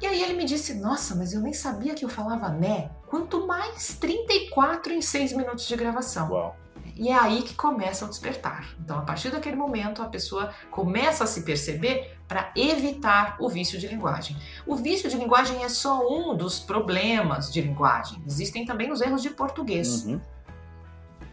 E 0.00 0.06
aí 0.06 0.20
ele 0.20 0.32
me 0.32 0.44
disse: 0.44 0.74
Nossa, 0.74 1.14
mas 1.14 1.32
eu 1.32 1.40
nem 1.40 1.52
sabia 1.52 1.94
que 1.94 2.04
eu 2.04 2.08
falava 2.08 2.48
né. 2.48 2.90
Quanto 3.06 3.46
mais 3.46 3.96
34 4.00 4.92
em 4.92 5.00
6 5.00 5.32
minutos 5.34 5.68
de 5.68 5.76
gravação. 5.76 6.28
Uau. 6.28 6.56
E 6.96 7.08
é 7.08 7.14
aí 7.14 7.42
que 7.42 7.54
começa 7.54 8.04
o 8.04 8.08
despertar. 8.08 8.74
Então, 8.80 8.98
a 8.98 9.02
partir 9.02 9.30
daquele 9.30 9.56
momento, 9.56 10.02
a 10.02 10.06
pessoa 10.06 10.52
começa 10.70 11.24
a 11.24 11.26
se 11.26 11.42
perceber 11.42 12.16
para 12.28 12.52
evitar 12.56 13.36
o 13.40 13.48
vício 13.48 13.78
de 13.78 13.86
linguagem. 13.86 14.36
O 14.66 14.76
vício 14.76 15.08
de 15.08 15.16
linguagem 15.16 15.64
é 15.64 15.68
só 15.68 16.00
um 16.08 16.36
dos 16.36 16.58
problemas 16.58 17.52
de 17.52 17.60
linguagem. 17.60 18.22
Existem 18.26 18.64
também 18.64 18.90
os 18.90 19.00
erros 19.00 19.22
de 19.22 19.30
português, 19.30 20.04
uhum. 20.04 20.20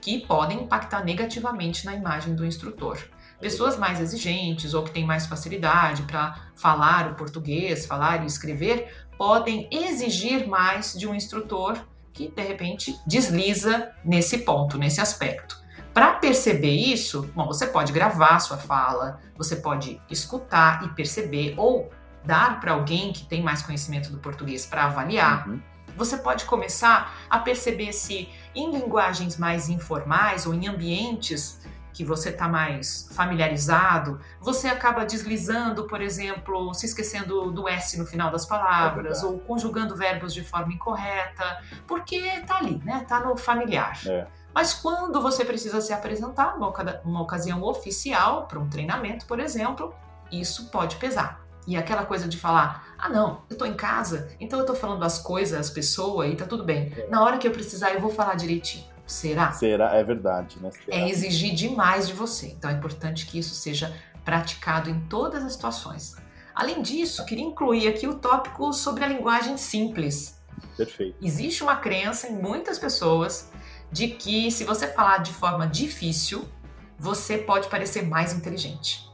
Que 0.01 0.25
podem 0.25 0.63
impactar 0.63 1.03
negativamente 1.03 1.85
na 1.85 1.93
imagem 1.93 2.35
do 2.35 2.45
instrutor. 2.45 2.97
Pessoas 3.39 3.77
mais 3.77 4.01
exigentes 4.01 4.73
ou 4.73 4.83
que 4.83 4.91
têm 4.91 5.05
mais 5.05 5.25
facilidade 5.25 6.03
para 6.03 6.35
falar 6.55 7.11
o 7.11 7.15
português, 7.15 7.85
falar 7.85 8.23
e 8.23 8.25
escrever, 8.25 9.07
podem 9.17 9.67
exigir 9.71 10.47
mais 10.47 10.93
de 10.93 11.07
um 11.07 11.15
instrutor 11.15 11.77
que 12.13 12.29
de 12.29 12.41
repente 12.41 12.99
desliza 13.07 13.91
nesse 14.03 14.39
ponto, 14.39 14.77
nesse 14.77 14.99
aspecto. 14.99 15.57
Para 15.93 16.13
perceber 16.13 16.75
isso, 16.75 17.29
bom, 17.33 17.47
você 17.47 17.67
pode 17.67 17.91
gravar 17.91 18.39
sua 18.39 18.57
fala, 18.57 19.19
você 19.37 19.55
pode 19.55 20.01
escutar 20.09 20.85
e 20.85 20.89
perceber 20.89 21.55
ou 21.57 21.89
dar 22.23 22.59
para 22.59 22.73
alguém 22.73 23.11
que 23.11 23.25
tem 23.25 23.41
mais 23.41 23.61
conhecimento 23.61 24.11
do 24.11 24.17
português 24.17 24.65
para 24.65 24.85
avaliar. 24.85 25.47
Uhum. 25.47 25.61
Você 25.95 26.17
pode 26.17 26.45
começar 26.45 27.15
a 27.29 27.39
perceber 27.39 27.93
se 27.93 28.29
em 28.55 28.71
linguagens 28.71 29.37
mais 29.37 29.69
informais 29.69 30.45
ou 30.45 30.53
em 30.53 30.67
ambientes 30.67 31.59
que 31.99 32.05
você 32.05 32.29
está 32.29 32.47
mais 32.47 33.09
familiarizado, 33.11 34.21
você 34.39 34.69
acaba 34.69 35.05
deslizando, 35.05 35.85
por 35.85 36.01
exemplo, 36.01 36.73
se 36.73 36.85
esquecendo 36.85 37.51
do 37.51 37.67
S 37.67 37.97
no 37.97 38.05
final 38.05 38.31
das 38.31 38.45
palavras, 38.45 39.21
é 39.21 39.25
ou 39.25 39.37
conjugando 39.39 39.97
verbos 39.97 40.33
de 40.33 40.41
forma 40.41 40.71
incorreta, 40.71 41.61
porque 41.85 42.15
está 42.15 42.57
ali, 42.57 42.81
né? 42.85 43.01
Está 43.01 43.19
no 43.19 43.35
familiar. 43.35 43.99
É. 44.07 44.25
Mas 44.53 44.73
quando 44.73 45.21
você 45.21 45.43
precisa 45.43 45.81
se 45.81 45.91
apresentar 45.91 46.57
numa, 46.57 46.71
numa 47.03 47.21
ocasião 47.21 47.61
oficial, 47.63 48.47
para 48.47 48.59
um 48.59 48.69
treinamento, 48.69 49.25
por 49.25 49.39
exemplo, 49.39 49.93
isso 50.31 50.69
pode 50.69 50.95
pesar. 50.95 51.48
E 51.69 51.77
aquela 51.77 52.03
coisa 52.03 52.27
de 52.27 52.35
falar, 52.35 52.95
ah 52.97 53.09
não, 53.09 53.43
eu 53.47 53.53
estou 53.53 53.67
em 53.67 53.75
casa, 53.75 54.31
então 54.39 54.57
eu 54.57 54.63
estou 54.63 54.75
falando 54.75 55.03
as 55.03 55.19
coisas, 55.19 55.59
as 55.59 55.69
pessoas 55.69 56.33
e 56.33 56.35
tá 56.35 56.43
tudo 56.43 56.63
bem. 56.63 56.91
É. 56.97 57.07
Na 57.11 57.23
hora 57.23 57.37
que 57.37 57.47
eu 57.47 57.51
precisar, 57.51 57.93
eu 57.93 58.01
vou 58.01 58.09
falar 58.09 58.33
direitinho. 58.33 58.83
Será? 59.05 59.51
Será, 59.51 59.93
é 59.93 60.03
verdade, 60.03 60.57
né? 60.59 60.71
Será? 60.71 60.97
É 60.97 61.07
exigir 61.07 61.53
demais 61.53 62.07
de 62.07 62.13
você. 62.13 62.47
Então 62.47 62.71
é 62.71 62.73
importante 62.73 63.27
que 63.27 63.37
isso 63.37 63.53
seja 63.53 63.95
praticado 64.25 64.89
em 64.89 64.99
todas 65.01 65.43
as 65.43 65.53
situações. 65.53 66.15
Além 66.55 66.81
disso, 66.81 67.23
queria 67.23 67.45
incluir 67.45 67.87
aqui 67.87 68.07
o 68.07 68.15
tópico 68.15 68.73
sobre 68.73 69.03
a 69.03 69.07
linguagem 69.07 69.55
simples. 69.55 70.41
Perfeito. 70.75 71.17
Existe 71.21 71.61
uma 71.61 71.75
crença 71.75 72.27
em 72.29 72.33
muitas 72.33 72.79
pessoas 72.79 73.51
de 73.91 74.07
que 74.07 74.49
se 74.49 74.63
você 74.63 74.87
falar 74.87 75.19
de 75.19 75.33
forma 75.33 75.67
difícil, 75.67 76.49
você 76.97 77.37
pode 77.37 77.67
parecer 77.69 78.01
mais 78.01 78.33
inteligente. 78.33 79.08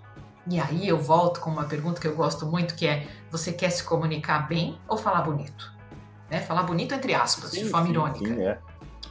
E 0.48 0.60
aí 0.60 0.88
eu 0.88 1.00
volto 1.00 1.40
com 1.40 1.50
uma 1.50 1.66
pergunta 1.66 2.00
que 2.00 2.08
eu 2.08 2.16
gosto 2.16 2.46
muito, 2.46 2.76
que 2.76 2.88
é: 2.88 3.08
você 3.32 3.52
quer 3.52 3.70
se 3.70 3.84
comunicar 3.84 4.48
bem 4.48 4.80
ou 4.88 4.98
falar 4.98 5.22
bonito? 5.22 5.74
Né? 6.30 6.42
Falar 6.42 6.64
bonito 6.64 6.94
entre 6.94 7.14
aspas, 7.14 7.52
sim, 7.52 7.64
de 7.64 7.70
forma 7.70 7.88
sim, 7.88 7.94
irônica. 7.94 8.26
Sim, 8.26 8.44
é. 8.44 8.60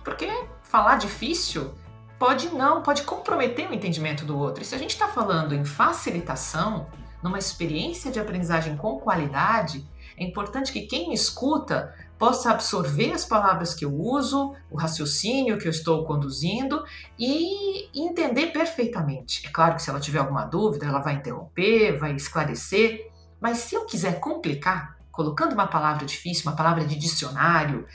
Porque 0.05 0.29
falar 0.63 0.97
difícil 0.97 1.73
pode 2.19 2.49
não, 2.49 2.83
pode 2.83 3.03
comprometer 3.03 3.69
o 3.69 3.75
entendimento 3.75 4.25
do 4.25 4.39
outro. 4.39 4.63
E 4.63 4.67
se 4.67 4.75
a 4.75 4.79
gente 4.79 4.91
está 4.91 5.09
falando 5.09 5.55
em 5.55 5.65
facilitação, 5.65 6.87
numa 7.23 7.39
experiência 7.39 8.11
de 8.11 8.21
aprendizagem 8.21 8.77
com 8.77 8.99
qualidade, 8.99 9.87
é 10.17 10.23
importante 10.23 10.73
que 10.73 10.83
quem 10.83 11.09
me 11.09 11.15
escuta 11.15 11.95
possa 12.19 12.51
absorver 12.51 13.13
as 13.13 13.25
palavras 13.25 13.75
que 13.75 13.85
eu 13.85 13.93
uso, 13.93 14.55
o 14.71 14.77
raciocínio 14.77 15.59
que 15.59 15.67
eu 15.67 15.71
estou 15.71 16.05
conduzindo 16.05 16.85
e 17.19 17.89
entender 17.95 18.49
perfeitamente. 18.49 19.47
É 19.47 19.51
claro 19.51 19.75
que 19.75 19.83
se 19.83 19.91
ela 19.91 20.01
tiver 20.01 20.21
alguma 20.21 20.45
dúvida, 20.45 20.87
ela 20.87 21.01
vai 21.01 21.15
interromper, 21.15 21.99
vai 21.99 22.15
esclarecer, 22.15 23.11
mas 23.41 23.59
se 23.59 23.75
eu 23.75 23.85
quiser 23.85 24.21
complicar, 24.21 24.99
colocando 25.11 25.53
uma 25.53 25.67
palavra 25.67 26.07
difícil, 26.07 26.49
uma 26.49 26.57
palavra 26.57 26.85
de 26.85 26.97
dicionário, 26.97 27.87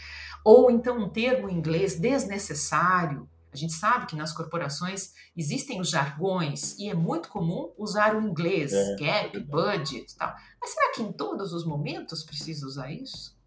ou 0.43 0.69
então 0.69 0.97
um 0.97 1.09
termo 1.09 1.49
em 1.49 1.55
inglês 1.55 1.99
desnecessário. 1.99 3.27
A 3.51 3.57
gente 3.57 3.73
sabe 3.73 4.05
que 4.05 4.15
nas 4.15 4.31
corporações 4.31 5.13
existem 5.35 5.81
os 5.81 5.89
jargões 5.89 6.77
e 6.77 6.87
é 6.87 6.93
muito 6.93 7.29
comum 7.29 7.73
usar 7.77 8.15
o 8.15 8.21
inglês, 8.21 8.71
é, 8.71 8.95
gap, 8.95 9.37
é 9.37 9.39
budget, 9.39 10.15
tal. 10.15 10.33
Mas 10.61 10.69
será 10.71 10.93
que 10.93 11.01
em 11.01 11.11
todos 11.11 11.51
os 11.51 11.65
momentos 11.65 12.23
precisa 12.23 12.65
usar 12.65 12.91
isso? 12.91 13.38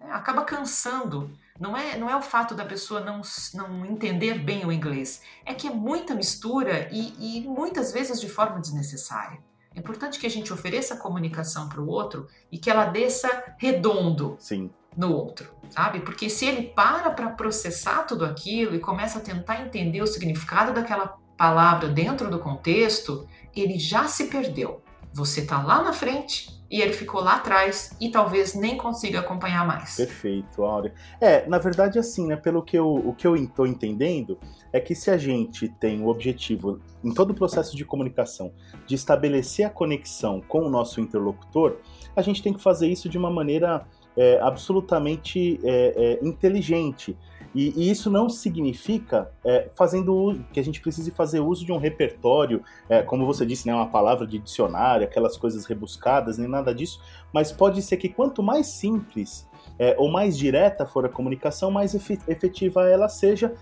É, 0.00 0.10
acaba 0.10 0.44
cansando. 0.44 1.30
Não 1.58 1.76
é, 1.76 1.96
não 1.98 2.08
é 2.08 2.16
o 2.16 2.22
fato 2.22 2.54
da 2.54 2.64
pessoa 2.64 3.00
não, 3.00 3.20
não 3.54 3.84
entender 3.84 4.38
bem 4.38 4.64
o 4.64 4.72
inglês, 4.72 5.22
é 5.44 5.52
que 5.52 5.68
é 5.68 5.70
muita 5.70 6.14
mistura 6.14 6.88
e, 6.90 7.38
e 7.38 7.46
muitas 7.46 7.92
vezes 7.92 8.18
de 8.18 8.28
forma 8.28 8.58
desnecessária. 8.58 9.38
É 9.74 9.78
importante 9.78 10.18
que 10.18 10.26
a 10.26 10.30
gente 10.30 10.52
ofereça 10.52 10.96
comunicação 10.96 11.68
para 11.68 11.80
o 11.80 11.86
outro 11.86 12.26
e 12.50 12.58
que 12.58 12.70
ela 12.70 12.86
desça 12.86 13.54
redondo. 13.58 14.36
Sim 14.38 14.70
no 14.96 15.12
outro, 15.12 15.48
sabe? 15.70 16.00
Porque 16.00 16.28
se 16.28 16.44
ele 16.46 16.62
para 16.62 17.10
para 17.10 17.30
processar 17.30 18.02
tudo 18.04 18.24
aquilo 18.24 18.74
e 18.74 18.80
começa 18.80 19.18
a 19.18 19.22
tentar 19.22 19.62
entender 19.62 20.02
o 20.02 20.06
significado 20.06 20.72
daquela 20.72 21.16
palavra 21.36 21.88
dentro 21.88 22.30
do 22.30 22.38
contexto, 22.38 23.26
ele 23.54 23.78
já 23.78 24.06
se 24.06 24.26
perdeu. 24.26 24.82
Você 25.12 25.44
tá 25.44 25.62
lá 25.62 25.82
na 25.82 25.92
frente 25.92 26.60
e 26.70 26.80
ele 26.80 26.92
ficou 26.92 27.20
lá 27.20 27.34
atrás 27.34 27.90
e 28.00 28.10
talvez 28.10 28.54
nem 28.54 28.76
consiga 28.76 29.18
acompanhar 29.18 29.66
mais. 29.66 29.96
Perfeito, 29.96 30.62
Áurea. 30.62 30.94
É, 31.20 31.46
na 31.48 31.58
verdade, 31.58 31.98
assim, 31.98 32.28
né? 32.28 32.36
Pelo 32.36 32.62
que 32.62 32.78
eu, 32.78 32.94
o 32.94 33.12
que 33.12 33.26
eu 33.26 33.34
estou 33.34 33.66
entendendo 33.66 34.38
é 34.72 34.78
que 34.78 34.94
se 34.94 35.10
a 35.10 35.18
gente 35.18 35.68
tem 35.68 36.00
o 36.00 36.06
objetivo, 36.06 36.80
em 37.02 37.12
todo 37.12 37.30
o 37.30 37.34
processo 37.34 37.76
de 37.76 37.84
comunicação, 37.84 38.52
de 38.86 38.94
estabelecer 38.94 39.66
a 39.66 39.70
conexão 39.70 40.40
com 40.40 40.60
o 40.60 40.70
nosso 40.70 41.00
interlocutor, 41.00 41.78
a 42.14 42.22
gente 42.22 42.40
tem 42.40 42.52
que 42.52 42.62
fazer 42.62 42.86
isso 42.86 43.08
de 43.08 43.18
uma 43.18 43.30
maneira 43.30 43.84
é, 44.16 44.38
absolutamente 44.40 45.58
é, 45.64 46.18
é, 46.22 46.26
inteligente. 46.26 47.16
E, 47.54 47.72
e, 47.76 47.90
isso 47.90 48.10
não 48.10 48.28
significa 48.28 49.30
é, 49.44 49.68
fazendo 49.74 50.14
uso, 50.14 50.44
que 50.52 50.60
a 50.60 50.64
gente 50.64 50.80
precise 50.80 51.10
fazer 51.10 51.40
uso 51.40 51.64
de 51.64 51.72
um 51.72 51.78
repertório, 51.78 52.62
é, 52.88 53.02
como 53.02 53.26
você 53.26 53.44
disse, 53.44 53.66
né, 53.66 53.74
uma 53.74 53.88
palavra 53.88 54.26
de 54.26 54.38
dicionário, 54.38 55.04
aquelas 55.04 55.36
coisas 55.36 55.64
rebuscadas, 55.66 56.38
nem 56.38 56.48
nada 56.48 56.74
disso, 56.74 57.02
mas 57.32 57.50
pode 57.50 57.82
ser 57.82 57.96
que 57.96 58.08
quanto 58.08 58.42
mais 58.42 58.68
simples 58.68 59.49
é, 59.80 59.94
ou 59.96 60.10
mais 60.10 60.36
direta 60.36 60.84
for 60.84 61.06
a 61.06 61.08
comunicação, 61.08 61.70
mais 61.70 61.94
efetiva 61.94 62.86
ela 62.86 63.08
seja. 63.08 63.54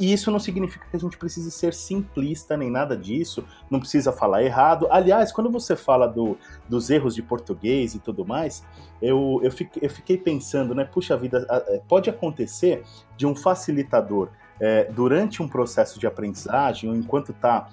E 0.00 0.12
isso 0.12 0.28
não 0.32 0.40
significa 0.40 0.84
que 0.90 0.96
a 0.96 0.98
gente 0.98 1.16
precise 1.16 1.48
ser 1.52 1.72
simplista 1.72 2.56
nem 2.56 2.68
nada 2.68 2.96
disso, 2.96 3.44
não 3.70 3.78
precisa 3.78 4.10
falar 4.10 4.42
errado. 4.42 4.88
Aliás, 4.90 5.30
quando 5.30 5.48
você 5.48 5.76
fala 5.76 6.08
do, 6.08 6.36
dos 6.68 6.90
erros 6.90 7.14
de 7.14 7.22
português 7.22 7.94
e 7.94 8.00
tudo 8.00 8.26
mais, 8.26 8.64
eu, 9.00 9.38
eu, 9.44 9.50
fiquei, 9.52 9.80
eu 9.84 9.90
fiquei 9.90 10.18
pensando, 10.18 10.74
né? 10.74 10.84
Puxa 10.84 11.16
vida, 11.16 11.46
é, 11.68 11.80
pode 11.86 12.10
acontecer 12.10 12.82
de 13.16 13.24
um 13.24 13.36
facilitador. 13.36 14.30
É, 14.60 14.84
durante 14.84 15.42
um 15.42 15.48
processo 15.48 15.98
de 15.98 16.06
aprendizagem, 16.06 16.88
ou 16.88 16.94
enquanto 16.94 17.32
está 17.32 17.68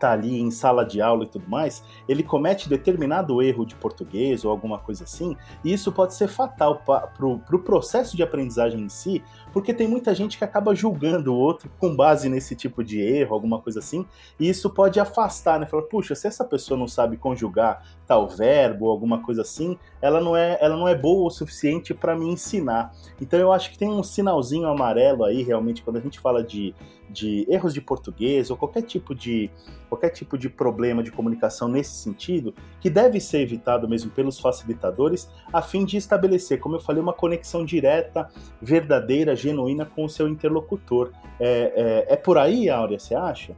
está 0.00 0.12
ali 0.12 0.40
em 0.40 0.50
sala 0.50 0.82
de 0.82 1.02
aula 1.02 1.24
e 1.24 1.26
tudo 1.26 1.44
mais, 1.46 1.84
ele 2.08 2.22
comete 2.22 2.68
determinado 2.68 3.42
erro 3.42 3.66
de 3.66 3.74
português 3.74 4.44
ou 4.44 4.50
alguma 4.50 4.78
coisa 4.78 5.04
assim, 5.04 5.36
e 5.62 5.72
isso 5.72 5.92
pode 5.92 6.14
ser 6.14 6.28
fatal 6.28 6.82
para 6.84 7.26
o 7.26 7.38
pro 7.38 7.58
processo 7.58 8.16
de 8.16 8.22
aprendizagem 8.22 8.80
em 8.80 8.88
si, 8.88 9.22
porque 9.52 9.74
tem 9.74 9.86
muita 9.86 10.14
gente 10.14 10.38
que 10.38 10.44
acaba 10.44 10.74
julgando 10.74 11.34
o 11.34 11.36
outro 11.36 11.70
com 11.78 11.94
base 11.94 12.28
nesse 12.28 12.56
tipo 12.56 12.82
de 12.82 13.00
erro, 13.00 13.34
alguma 13.34 13.60
coisa 13.60 13.80
assim, 13.80 14.06
e 14.38 14.48
isso 14.48 14.70
pode 14.70 14.98
afastar, 14.98 15.60
né? 15.60 15.66
Falar, 15.66 15.82
puxa, 15.82 16.14
se 16.14 16.26
essa 16.26 16.44
pessoa 16.44 16.78
não 16.78 16.88
sabe 16.88 17.16
conjugar 17.16 17.84
tal 18.06 18.28
verbo 18.28 18.86
ou 18.86 18.90
alguma 18.90 19.22
coisa 19.22 19.42
assim, 19.42 19.78
ela 20.00 20.20
não 20.20 20.36
é, 20.36 20.56
ela 20.60 20.76
não 20.76 20.88
é 20.88 20.94
boa 20.94 21.26
o 21.26 21.30
suficiente 21.30 21.92
para 21.92 22.16
me 22.16 22.26
ensinar. 22.26 22.92
Então 23.20 23.38
eu 23.38 23.52
acho 23.52 23.70
que 23.70 23.78
tem 23.78 23.88
um 23.88 24.02
sinalzinho 24.02 24.66
amarelo 24.66 25.24
aí, 25.24 25.42
realmente, 25.42 25.82
quando 25.82 25.98
a 25.98 26.00
gente 26.00 26.18
fala 26.18 26.42
de, 26.42 26.74
de 27.10 27.46
erros 27.48 27.74
de 27.74 27.80
português 27.80 28.50
ou 28.50 28.56
qualquer 28.56 28.82
tipo 28.82 29.14
de, 29.14 29.50
qualquer 29.88 30.10
tipo 30.10 30.38
de 30.38 30.48
problema 30.48 31.02
de 31.02 31.10
comunicação 31.10 31.68
nesse 31.68 31.94
sentido, 31.94 32.54
que 32.80 32.88
deve 32.88 33.20
ser 33.20 33.40
evitado 33.40 33.88
mesmo 33.88 34.10
pelos 34.10 34.38
facilitadores, 34.38 35.28
a 35.52 35.60
fim 35.60 35.84
de 35.84 35.96
estabelecer, 35.96 36.58
como 36.60 36.76
eu 36.76 36.80
falei, 36.80 37.02
uma 37.02 37.12
conexão 37.12 37.64
direta, 37.64 38.28
verdadeira, 38.62 39.34
genuína 39.34 39.84
com 39.84 40.04
o 40.04 40.08
seu 40.08 40.28
interlocutor. 40.28 41.10
É, 41.38 42.06
é, 42.08 42.14
é 42.14 42.16
por 42.16 42.38
aí, 42.38 42.70
Áurea, 42.70 42.98
você 42.98 43.14
acha? 43.14 43.54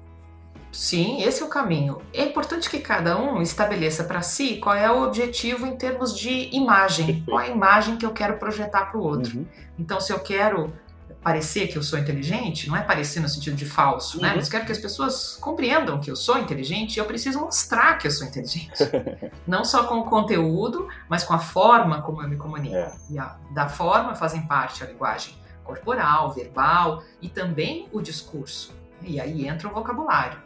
Sim, 0.72 1.22
esse 1.22 1.42
é 1.42 1.44
o 1.44 1.48
caminho. 1.48 2.00
É 2.14 2.24
importante 2.24 2.70
que 2.70 2.78
cada 2.78 3.20
um 3.20 3.42
estabeleça 3.42 4.04
para 4.04 4.22
si 4.22 4.56
qual 4.56 4.74
é 4.74 4.90
o 4.90 5.02
objetivo 5.04 5.66
em 5.66 5.76
termos 5.76 6.18
de 6.18 6.48
imagem, 6.50 7.22
qual 7.28 7.40
é 7.40 7.48
a 7.48 7.50
imagem 7.50 7.98
que 7.98 8.06
eu 8.06 8.10
quero 8.10 8.38
projetar 8.38 8.86
para 8.86 8.98
o 8.98 9.02
outro. 9.02 9.36
Uhum. 9.36 9.46
Então, 9.78 10.00
se 10.00 10.10
eu 10.12 10.20
quero 10.20 10.72
parecer 11.22 11.68
que 11.68 11.78
eu 11.78 11.82
sou 11.82 11.98
inteligente, 11.98 12.68
não 12.68 12.76
é 12.76 12.82
parecer 12.82 13.20
no 13.20 13.28
sentido 13.28 13.56
de 13.56 13.64
falso, 13.64 14.20
né? 14.20 14.28
uhum. 14.28 14.34
né? 14.34 14.36
Mas 14.40 14.48
quero 14.48 14.66
que 14.66 14.72
as 14.72 14.78
pessoas 14.78 15.36
compreendam 15.40 16.00
que 16.00 16.10
eu 16.10 16.16
sou 16.16 16.38
inteligente 16.38 16.96
e 16.96 16.98
eu 16.98 17.04
preciso 17.04 17.38
mostrar 17.40 17.96
que 17.98 18.06
eu 18.06 18.10
sou 18.10 18.26
inteligente. 18.26 18.72
não 19.46 19.64
só 19.64 19.84
com 19.84 20.00
o 20.00 20.04
conteúdo, 20.04 20.88
mas 21.08 21.22
com 21.22 21.32
a 21.32 21.38
forma 21.38 22.02
como 22.02 22.22
eu 22.22 22.28
me 22.28 22.36
comunico. 22.36 22.74
É. 22.74 22.92
E 23.08 23.18
a, 23.18 23.36
da 23.54 23.68
forma 23.68 24.14
fazem 24.14 24.42
parte 24.42 24.82
a 24.82 24.86
linguagem 24.86 25.34
corporal, 25.62 26.32
verbal 26.32 27.02
e 27.20 27.28
também 27.28 27.88
o 27.92 28.00
discurso. 28.00 28.74
E 29.00 29.20
aí 29.20 29.46
entra 29.46 29.68
o 29.68 29.72
vocabulário. 29.72 30.38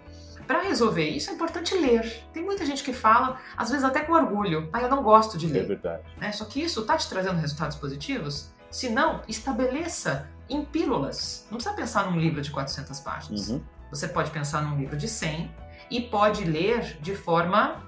Para 0.46 0.60
resolver 0.60 1.08
isso 1.08 1.30
é 1.30 1.32
importante 1.32 1.74
ler. 1.74 2.22
Tem 2.32 2.44
muita 2.44 2.64
gente 2.64 2.84
que 2.84 2.92
fala, 2.92 3.38
às 3.56 3.70
vezes 3.70 3.84
até 3.84 4.00
com 4.00 4.12
orgulho, 4.12 4.68
ah, 4.72 4.80
eu 4.80 4.88
não 4.88 5.02
gosto 5.02 5.36
de 5.36 5.46
é 5.46 5.48
ler. 5.48 5.64
É 5.64 5.66
verdade. 5.66 6.02
É, 6.20 6.30
só 6.30 6.44
que 6.44 6.62
isso 6.62 6.82
está 6.82 6.96
te 6.96 7.08
trazendo 7.08 7.40
resultados 7.40 7.76
positivos? 7.76 8.50
Se 8.70 8.88
não, 8.88 9.22
estabeleça 9.26 10.28
em 10.48 10.64
pílulas. 10.64 11.46
Não 11.50 11.58
precisa 11.58 11.74
pensar 11.74 12.10
num 12.10 12.18
livro 12.18 12.40
de 12.40 12.50
400 12.50 13.00
páginas. 13.00 13.48
Uhum. 13.48 13.60
Você 13.90 14.08
pode 14.08 14.30
pensar 14.30 14.62
num 14.62 14.76
livro 14.76 14.96
de 14.96 15.08
100 15.08 15.50
e 15.90 16.00
pode 16.00 16.44
ler 16.44 16.98
de 17.00 17.14
forma 17.14 17.82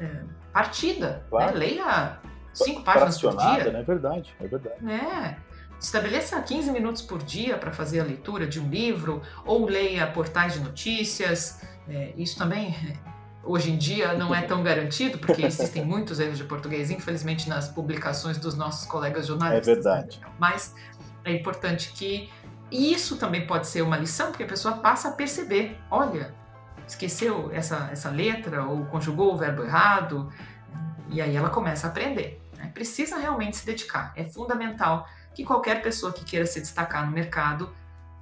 é, 0.00 0.22
partida. 0.52 1.10
Né? 1.10 1.22
Claro. 1.28 1.52
Né? 1.52 1.58
Leia 1.58 2.18
cinco 2.52 2.82
páginas 2.82 3.20
por 3.20 3.36
dia. 3.36 3.72
Né? 3.72 3.80
É 3.80 3.82
verdade, 3.82 4.34
é 4.40 4.46
verdade. 4.46 4.90
É. 4.90 5.36
Estabeleça 5.78 6.40
15 6.40 6.70
minutos 6.70 7.02
por 7.02 7.22
dia 7.22 7.58
para 7.58 7.70
fazer 7.70 8.00
a 8.00 8.04
leitura 8.04 8.46
de 8.46 8.58
um 8.58 8.68
livro 8.68 9.20
ou 9.44 9.66
leia 9.66 10.06
portais 10.06 10.54
de 10.54 10.60
notícias, 10.60 11.60
é, 11.86 12.12
isso 12.16 12.38
também, 12.38 12.74
hoje 13.44 13.70
em 13.70 13.76
dia, 13.76 14.14
não 14.14 14.34
é 14.34 14.42
tão 14.42 14.62
garantido, 14.62 15.18
porque 15.18 15.44
existem 15.46 15.84
muitos 15.84 16.18
erros 16.18 16.38
de 16.38 16.44
português, 16.44 16.90
infelizmente, 16.90 17.48
nas 17.48 17.68
publicações 17.68 18.38
dos 18.38 18.54
nossos 18.54 18.86
colegas 18.86 19.26
jornalistas. 19.26 19.68
É 19.68 19.74
verdade. 19.74 20.20
Mas 20.38 20.74
é 21.30 21.32
importante 21.32 21.92
que. 21.92 22.30
E 22.70 22.92
isso 22.92 23.16
também 23.16 23.46
pode 23.46 23.68
ser 23.68 23.82
uma 23.82 23.96
lição, 23.96 24.28
porque 24.28 24.42
a 24.42 24.46
pessoa 24.46 24.78
passa 24.78 25.08
a 25.08 25.12
perceber: 25.12 25.78
olha, 25.90 26.34
esqueceu 26.86 27.50
essa, 27.52 27.88
essa 27.92 28.10
letra, 28.10 28.64
ou 28.64 28.86
conjugou 28.86 29.34
o 29.34 29.36
verbo 29.36 29.62
errado, 29.62 30.32
e 31.08 31.20
aí 31.20 31.36
ela 31.36 31.50
começa 31.50 31.86
a 31.86 31.90
aprender. 31.90 32.42
Né? 32.56 32.70
Precisa 32.72 33.16
realmente 33.18 33.56
se 33.56 33.66
dedicar. 33.66 34.12
É 34.16 34.24
fundamental 34.24 35.06
que 35.34 35.44
qualquer 35.44 35.82
pessoa 35.82 36.12
que 36.12 36.24
queira 36.24 36.46
se 36.46 36.60
destacar 36.60 37.06
no 37.06 37.12
mercado 37.12 37.74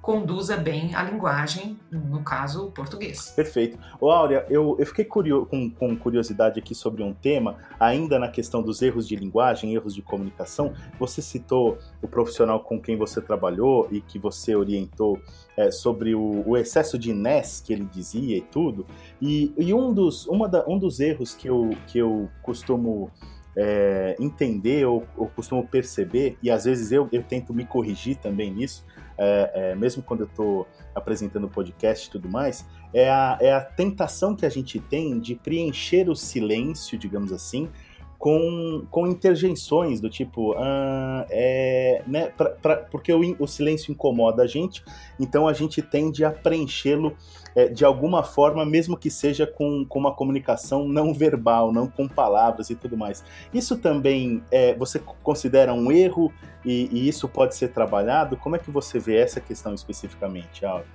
conduza 0.05 0.55
bem 0.55 0.93
a 0.93 1.01
linguagem, 1.01 1.79
no 1.89 2.21
caso, 2.23 2.69
português. 2.69 3.31
Perfeito. 3.31 3.75
Ô, 3.99 4.11
Áurea, 4.11 4.45
eu, 4.51 4.75
eu 4.77 4.85
fiquei 4.85 5.03
curio, 5.03 5.47
com, 5.47 5.67
com, 5.67 5.97
curiosidade 5.97 6.59
aqui 6.59 6.75
sobre 6.75 7.01
um 7.01 7.11
tema, 7.11 7.57
ainda 7.79 8.19
na 8.19 8.27
questão 8.27 8.61
dos 8.61 8.83
erros 8.83 9.07
de 9.07 9.15
linguagem, 9.15 9.73
erros 9.73 9.95
de 9.95 10.03
comunicação. 10.03 10.75
Você 10.99 11.23
citou 11.23 11.79
o 12.03 12.07
profissional 12.07 12.59
com 12.59 12.79
quem 12.79 12.95
você 12.95 13.19
trabalhou 13.19 13.87
e 13.89 13.99
que 13.99 14.19
você 14.19 14.55
orientou 14.55 15.19
é, 15.57 15.71
sobre 15.71 16.13
o, 16.13 16.43
o, 16.45 16.55
excesso 16.55 16.99
de 16.99 17.11
NES 17.11 17.63
que 17.65 17.73
ele 17.73 17.89
dizia 17.91 18.37
e 18.37 18.41
tudo. 18.41 18.85
E, 19.19 19.51
e 19.57 19.73
um, 19.73 19.91
dos, 19.91 20.27
uma 20.27 20.47
da, 20.47 20.63
um 20.67 20.77
dos 20.77 20.99
erros 20.99 21.33
que 21.33 21.49
eu, 21.49 21.71
que 21.87 21.97
eu 21.97 22.29
costumo 22.43 23.09
é, 23.55 24.15
entender 24.19 24.85
ou, 24.85 25.03
ou, 25.15 25.27
costumo 25.29 25.65
perceber, 25.65 26.37
e 26.43 26.51
às 26.51 26.65
vezes 26.65 26.91
eu, 26.91 27.07
eu 27.11 27.23
tento 27.23 27.53
me 27.53 27.65
corrigir 27.65 28.17
também 28.17 28.51
nisso, 28.53 28.85
é, 29.17 29.51
é, 29.53 29.75
mesmo 29.75 30.03
quando 30.03 30.21
eu 30.21 30.27
estou 30.27 30.67
apresentando 30.93 31.47
podcast 31.47 32.07
e 32.07 32.11
tudo 32.11 32.29
mais, 32.29 32.65
é 32.93 33.09
a, 33.09 33.37
é 33.41 33.53
a 33.53 33.61
tentação 33.61 34.35
que 34.35 34.45
a 34.45 34.49
gente 34.49 34.79
tem 34.79 35.19
de 35.19 35.35
preencher 35.35 36.09
o 36.09 36.15
silêncio, 36.15 36.97
digamos 36.97 37.31
assim, 37.31 37.69
com, 38.17 38.85
com 38.89 39.07
interjeições 39.07 39.99
do 39.99 40.09
tipo, 40.09 40.55
ah, 40.57 41.25
é, 41.29 42.01
né, 42.07 42.27
pra, 42.27 42.49
pra, 42.49 42.77
porque 42.77 43.13
o, 43.13 43.35
o, 43.39 43.47
silêncio 43.47 43.91
incomoda 43.91 44.43
a 44.43 44.47
gente, 44.47 44.83
então 45.19 45.47
a 45.47 45.53
gente 45.53 45.81
tende 45.81 46.23
a 46.23 46.31
preenchê-lo 46.31 47.15
é, 47.55 47.67
de 47.67 47.85
alguma 47.85 48.23
forma, 48.23 48.65
mesmo 48.65 48.97
que 48.97 49.09
seja 49.09 49.45
com, 49.45 49.85
com 49.85 49.99
uma 49.99 50.13
comunicação 50.13 50.87
não 50.87 51.13
verbal, 51.13 51.71
não 51.71 51.87
com 51.87 52.07
palavras 52.07 52.69
e 52.69 52.75
tudo 52.75 52.97
mais. 52.97 53.23
Isso 53.53 53.77
também 53.77 54.43
é, 54.51 54.73
você 54.73 54.99
considera 55.23 55.73
um 55.73 55.91
erro 55.91 56.33
e, 56.65 56.89
e, 56.91 57.07
isso 57.07 57.29
pode 57.29 57.55
ser 57.55 57.69
trabalhado? 57.69 58.35
Como 58.37 58.55
é 58.55 58.59
que 58.59 58.71
você 58.71 58.99
vê 58.99 59.17
essa 59.17 59.39
questão 59.39 59.73
especificamente, 59.73 60.65
Aura? 60.65 60.85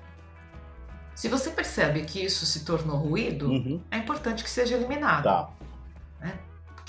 Se 1.15 1.29
você 1.29 1.51
percebe 1.51 2.03
que 2.03 2.25
isso 2.25 2.47
se 2.47 2.65
tornou 2.65 2.97
ruído, 2.97 3.51
uhum. 3.51 3.81
é 3.91 3.99
importante 3.99 4.43
que 4.43 4.51
seja 4.51 4.75
eliminado. 4.75 5.25
Tá. 5.25 5.51
Né? 6.21 6.39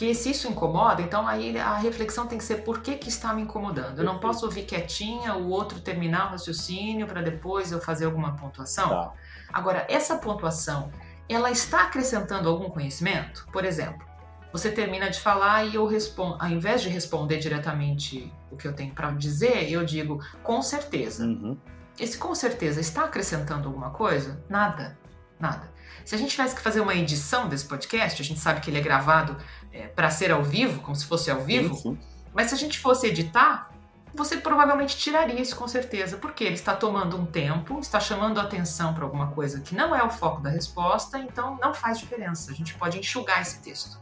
Porque 0.01 0.15
se 0.15 0.31
isso 0.31 0.47
incomoda, 0.47 0.99
então 0.99 1.27
aí 1.27 1.55
a 1.59 1.75
reflexão 1.75 2.25
tem 2.25 2.35
que 2.35 2.43
ser 2.43 2.63
por 2.63 2.81
que, 2.81 2.95
que 2.95 3.07
está 3.07 3.35
me 3.35 3.43
incomodando. 3.43 3.99
Eu 3.99 4.03
não 4.03 4.17
posso 4.17 4.43
ouvir 4.47 4.63
quietinha 4.63 5.35
o 5.35 5.49
outro 5.49 5.79
terminar 5.79 6.25
o 6.25 6.29
raciocínio 6.31 7.05
para 7.05 7.21
depois 7.21 7.71
eu 7.71 7.79
fazer 7.79 8.05
alguma 8.05 8.35
pontuação. 8.35 8.89
Tá. 8.89 9.13
Agora, 9.53 9.85
essa 9.87 10.17
pontuação, 10.17 10.91
ela 11.29 11.51
está 11.51 11.83
acrescentando 11.83 12.49
algum 12.49 12.67
conhecimento? 12.67 13.45
Por 13.53 13.63
exemplo, 13.63 14.03
você 14.51 14.71
termina 14.71 15.07
de 15.07 15.19
falar 15.19 15.65
e 15.65 15.75
eu 15.75 15.85
respondo, 15.85 16.35
ao 16.39 16.49
invés 16.49 16.81
de 16.81 16.89
responder 16.89 17.37
diretamente 17.37 18.33
o 18.49 18.57
que 18.57 18.67
eu 18.67 18.73
tenho 18.73 18.95
para 18.95 19.11
dizer, 19.11 19.71
eu 19.71 19.85
digo 19.85 20.19
com 20.41 20.63
certeza. 20.63 21.25
Uhum. 21.25 21.55
Esse 21.99 22.17
com 22.17 22.33
certeza 22.33 22.81
está 22.81 23.03
acrescentando 23.03 23.67
alguma 23.67 23.91
coisa? 23.91 24.43
Nada, 24.49 24.97
nada. 25.39 25.69
Se 26.03 26.15
a 26.15 26.17
gente 26.17 26.31
tivesse 26.31 26.55
que 26.55 26.61
fazer 26.61 26.81
uma 26.81 26.95
edição 26.95 27.47
desse 27.47 27.65
podcast, 27.65 28.21
a 28.21 28.25
gente 28.25 28.39
sabe 28.39 28.61
que 28.61 28.69
ele 28.69 28.79
é 28.79 28.81
gravado 28.81 29.37
é, 29.71 29.87
para 29.87 30.09
ser 30.09 30.31
ao 30.31 30.43
vivo, 30.43 30.81
como 30.81 30.95
se 30.95 31.05
fosse 31.05 31.29
ao 31.31 31.41
vivo. 31.41 31.75
Sim, 31.75 31.81
sim. 31.81 31.99
Mas 32.33 32.47
se 32.47 32.55
a 32.55 32.57
gente 32.57 32.79
fosse 32.79 33.07
editar, 33.07 33.71
você 34.13 34.37
provavelmente 34.37 34.97
tiraria 34.97 35.41
isso 35.41 35.55
com 35.55 35.67
certeza, 35.67 36.17
porque 36.17 36.43
ele 36.43 36.55
está 36.55 36.75
tomando 36.75 37.17
um 37.17 37.25
tempo, 37.25 37.79
está 37.79 37.99
chamando 37.99 38.39
a 38.39 38.43
atenção 38.43 38.93
para 38.93 39.03
alguma 39.03 39.27
coisa 39.31 39.61
que 39.61 39.75
não 39.75 39.95
é 39.95 40.03
o 40.03 40.09
foco 40.09 40.41
da 40.41 40.49
resposta, 40.49 41.17
então 41.17 41.57
não 41.61 41.73
faz 41.73 41.99
diferença. 41.99 42.51
A 42.51 42.53
gente 42.53 42.73
pode 42.75 42.99
enxugar 42.99 43.41
esse 43.41 43.61
texto. 43.61 43.99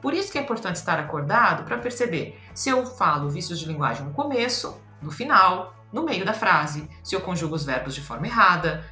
Por 0.00 0.12
isso 0.12 0.30
que 0.30 0.38
é 0.38 0.42
importante 0.42 0.76
estar 0.76 0.98
acordado 0.98 1.64
para 1.64 1.78
perceber 1.78 2.38
se 2.52 2.68
eu 2.68 2.84
falo 2.84 3.30
vícios 3.30 3.58
de 3.58 3.66
linguagem 3.66 4.04
no 4.04 4.12
começo, 4.12 4.80
no 5.00 5.10
final, 5.10 5.74
no 5.92 6.02
meio 6.02 6.24
da 6.24 6.34
frase, 6.34 6.90
se 7.02 7.14
eu 7.14 7.20
conjugo 7.20 7.54
os 7.54 7.64
verbos 7.64 7.94
de 7.94 8.00
forma 8.00 8.26
errada, 8.26 8.84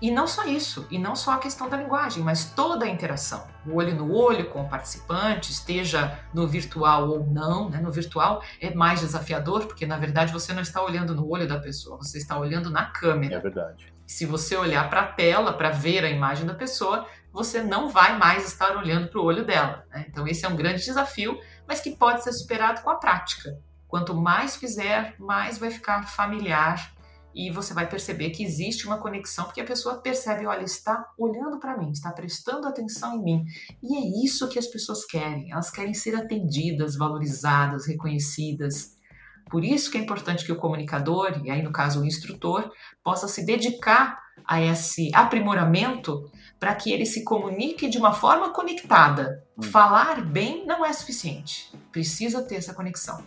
e 0.00 0.10
não 0.10 0.26
só 0.26 0.44
isso, 0.44 0.86
e 0.90 0.98
não 0.98 1.16
só 1.16 1.32
a 1.32 1.38
questão 1.38 1.68
da 1.68 1.76
linguagem, 1.76 2.22
mas 2.22 2.44
toda 2.44 2.84
a 2.84 2.88
interação, 2.88 3.44
o 3.66 3.74
olho 3.74 3.94
no 3.94 4.14
olho 4.14 4.48
com 4.50 4.62
o 4.62 4.68
participante, 4.68 5.50
esteja 5.50 6.18
no 6.32 6.46
virtual 6.46 7.08
ou 7.08 7.26
não. 7.26 7.68
Né? 7.68 7.80
No 7.80 7.90
virtual 7.90 8.42
é 8.60 8.72
mais 8.72 9.00
desafiador, 9.00 9.66
porque 9.66 9.86
na 9.86 9.96
verdade 9.96 10.32
você 10.32 10.52
não 10.52 10.62
está 10.62 10.82
olhando 10.82 11.14
no 11.14 11.28
olho 11.28 11.48
da 11.48 11.58
pessoa, 11.58 11.96
você 11.96 12.18
está 12.18 12.38
olhando 12.38 12.70
na 12.70 12.86
câmera. 12.86 13.36
É 13.36 13.40
verdade. 13.40 13.92
Se 14.06 14.24
você 14.24 14.56
olhar 14.56 14.88
para 14.88 15.00
a 15.00 15.06
tela 15.06 15.52
para 15.52 15.70
ver 15.70 16.04
a 16.04 16.10
imagem 16.10 16.46
da 16.46 16.54
pessoa, 16.54 17.06
você 17.32 17.60
não 17.60 17.88
vai 17.88 18.16
mais 18.16 18.46
estar 18.46 18.76
olhando 18.76 19.08
para 19.08 19.20
o 19.20 19.24
olho 19.24 19.44
dela. 19.44 19.84
Né? 19.90 20.06
Então 20.08 20.26
esse 20.28 20.46
é 20.46 20.48
um 20.48 20.56
grande 20.56 20.84
desafio, 20.84 21.38
mas 21.66 21.80
que 21.80 21.90
pode 21.90 22.22
ser 22.22 22.32
superado 22.32 22.82
com 22.82 22.90
a 22.90 22.96
prática. 22.96 23.58
Quanto 23.88 24.14
mais 24.14 24.54
fizer, 24.54 25.14
mais 25.18 25.58
vai 25.58 25.70
ficar 25.70 26.06
familiar 26.06 26.92
e 27.34 27.50
você 27.50 27.72
vai 27.74 27.88
perceber 27.88 28.30
que 28.30 28.42
existe 28.42 28.86
uma 28.86 28.98
conexão, 28.98 29.44
porque 29.44 29.60
a 29.60 29.64
pessoa 29.64 30.00
percebe, 30.00 30.46
olha, 30.46 30.64
está 30.64 31.06
olhando 31.16 31.58
para 31.58 31.76
mim, 31.76 31.90
está 31.90 32.10
prestando 32.10 32.66
atenção 32.66 33.16
em 33.16 33.22
mim. 33.22 33.44
E 33.82 33.96
é 33.96 34.24
isso 34.24 34.48
que 34.48 34.58
as 34.58 34.66
pessoas 34.66 35.04
querem. 35.04 35.52
Elas 35.52 35.70
querem 35.70 35.94
ser 35.94 36.16
atendidas, 36.16 36.96
valorizadas, 36.96 37.86
reconhecidas. 37.86 38.96
Por 39.50 39.64
isso 39.64 39.90
que 39.90 39.98
é 39.98 40.00
importante 40.00 40.44
que 40.44 40.52
o 40.52 40.56
comunicador, 40.56 41.40
e 41.44 41.50
aí 41.50 41.62
no 41.62 41.72
caso 41.72 42.00
o 42.00 42.04
instrutor, 42.04 42.70
possa 43.02 43.28
se 43.28 43.44
dedicar 43.44 44.18
a 44.44 44.60
esse 44.60 45.10
aprimoramento 45.14 46.30
para 46.58 46.74
que 46.74 46.92
ele 46.92 47.06
se 47.06 47.24
comunique 47.24 47.88
de 47.88 47.98
uma 47.98 48.12
forma 48.12 48.52
conectada. 48.52 49.44
Hum. 49.56 49.62
Falar 49.62 50.24
bem 50.24 50.66
não 50.66 50.84
é 50.84 50.92
suficiente. 50.92 51.72
Precisa 51.92 52.42
ter 52.42 52.56
essa 52.56 52.74
conexão. 52.74 53.22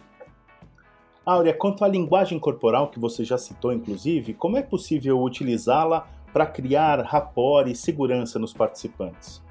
Áurea, 1.25 1.53
quanto 1.53 1.85
à 1.85 1.87
linguagem 1.87 2.39
corporal, 2.39 2.89
que 2.89 2.99
você 2.99 3.23
já 3.23 3.37
citou 3.37 3.71
inclusive, 3.71 4.33
como 4.33 4.57
é 4.57 4.61
possível 4.61 5.21
utilizá-la 5.21 6.07
para 6.33 6.45
criar 6.45 7.01
rapport 7.01 7.67
e 7.67 7.75
segurança 7.75 8.39
nos 8.39 8.53
participantes? 8.53 9.41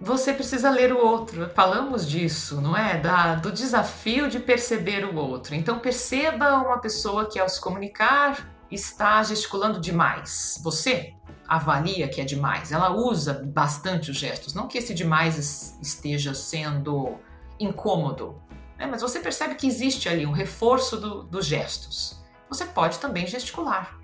Você 0.00 0.32
precisa 0.32 0.70
ler 0.70 0.92
o 0.92 1.04
outro. 1.04 1.48
Falamos 1.50 2.08
disso, 2.08 2.60
não 2.60 2.76
é? 2.76 2.98
Da, 2.98 3.34
do 3.34 3.50
desafio 3.50 4.28
de 4.28 4.38
perceber 4.38 5.04
o 5.04 5.16
outro. 5.16 5.54
Então, 5.54 5.80
perceba 5.80 6.58
uma 6.58 6.78
pessoa 6.78 7.26
que, 7.26 7.38
ao 7.38 7.48
se 7.48 7.60
comunicar, 7.60 8.48
está 8.70 9.22
gesticulando 9.24 9.80
demais. 9.80 10.60
Você? 10.62 11.14
avalia 11.48 12.06
que 12.06 12.20
é 12.20 12.24
demais. 12.24 12.70
Ela 12.70 12.90
usa 12.90 13.42
bastante 13.46 14.10
os 14.10 14.16
gestos. 14.18 14.52
Não 14.52 14.68
que 14.68 14.76
esse 14.76 14.92
demais 14.92 15.78
esteja 15.80 16.34
sendo 16.34 17.16
incômodo, 17.58 18.40
né? 18.78 18.86
mas 18.86 19.02
você 19.02 19.20
percebe 19.20 19.56
que 19.56 19.66
existe 19.66 20.08
ali 20.08 20.24
um 20.24 20.32
reforço 20.32 20.96
do, 20.96 21.22
dos 21.24 21.44
gestos. 21.44 22.22
Você 22.48 22.64
pode 22.64 22.98
também 22.98 23.26
gesticular 23.26 23.98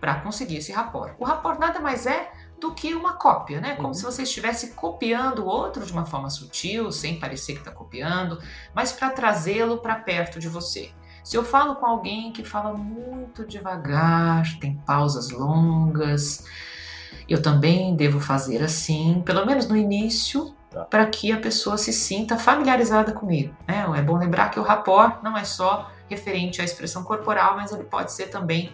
para 0.00 0.20
conseguir 0.20 0.58
esse 0.58 0.70
rapport. 0.70 1.14
O 1.18 1.24
rapport 1.24 1.58
nada 1.58 1.80
mais 1.80 2.06
é 2.06 2.30
do 2.60 2.72
que 2.72 2.94
uma 2.94 3.14
cópia, 3.14 3.60
né? 3.60 3.74
Como 3.76 3.88
uhum. 3.88 3.94
se 3.94 4.04
você 4.04 4.22
estivesse 4.22 4.72
copiando 4.72 5.40
o 5.40 5.46
outro 5.46 5.84
de 5.84 5.92
uma 5.92 6.04
forma 6.04 6.28
sutil, 6.30 6.92
sem 6.92 7.18
parecer 7.18 7.54
que 7.54 7.60
está 7.60 7.70
copiando, 7.70 8.40
mas 8.74 8.92
para 8.92 9.10
trazê-lo 9.10 9.78
para 9.78 9.96
perto 9.96 10.38
de 10.38 10.48
você. 10.48 10.90
Se 11.24 11.36
eu 11.36 11.44
falo 11.44 11.76
com 11.76 11.86
alguém 11.86 12.32
que 12.32 12.44
fala 12.44 12.72
muito 12.72 13.44
devagar, 13.46 14.44
tem 14.60 14.76
pausas 14.78 15.30
longas, 15.30 16.44
eu 17.28 17.42
também 17.42 17.94
devo 17.94 18.18
fazer 18.18 18.62
assim, 18.62 19.22
pelo 19.24 19.44
menos 19.44 19.68
no 19.68 19.76
início, 19.76 20.54
tá. 20.78 20.84
para 20.84 21.06
que 21.06 21.32
a 21.32 21.38
pessoa 21.38 21.78
se 21.78 21.92
sinta 21.92 22.36
familiarizada 22.36 23.12
comigo. 23.12 23.54
Né? 23.66 23.84
É 23.96 24.02
bom 24.02 24.16
lembrar 24.16 24.50
que 24.50 24.60
o 24.60 24.62
rapport 24.62 25.22
não 25.22 25.36
é 25.36 25.44
só 25.44 25.90
referente 26.08 26.60
à 26.60 26.64
expressão 26.64 27.02
corporal, 27.04 27.56
mas 27.56 27.72
ele 27.72 27.84
pode 27.84 28.12
ser 28.12 28.28
também 28.28 28.72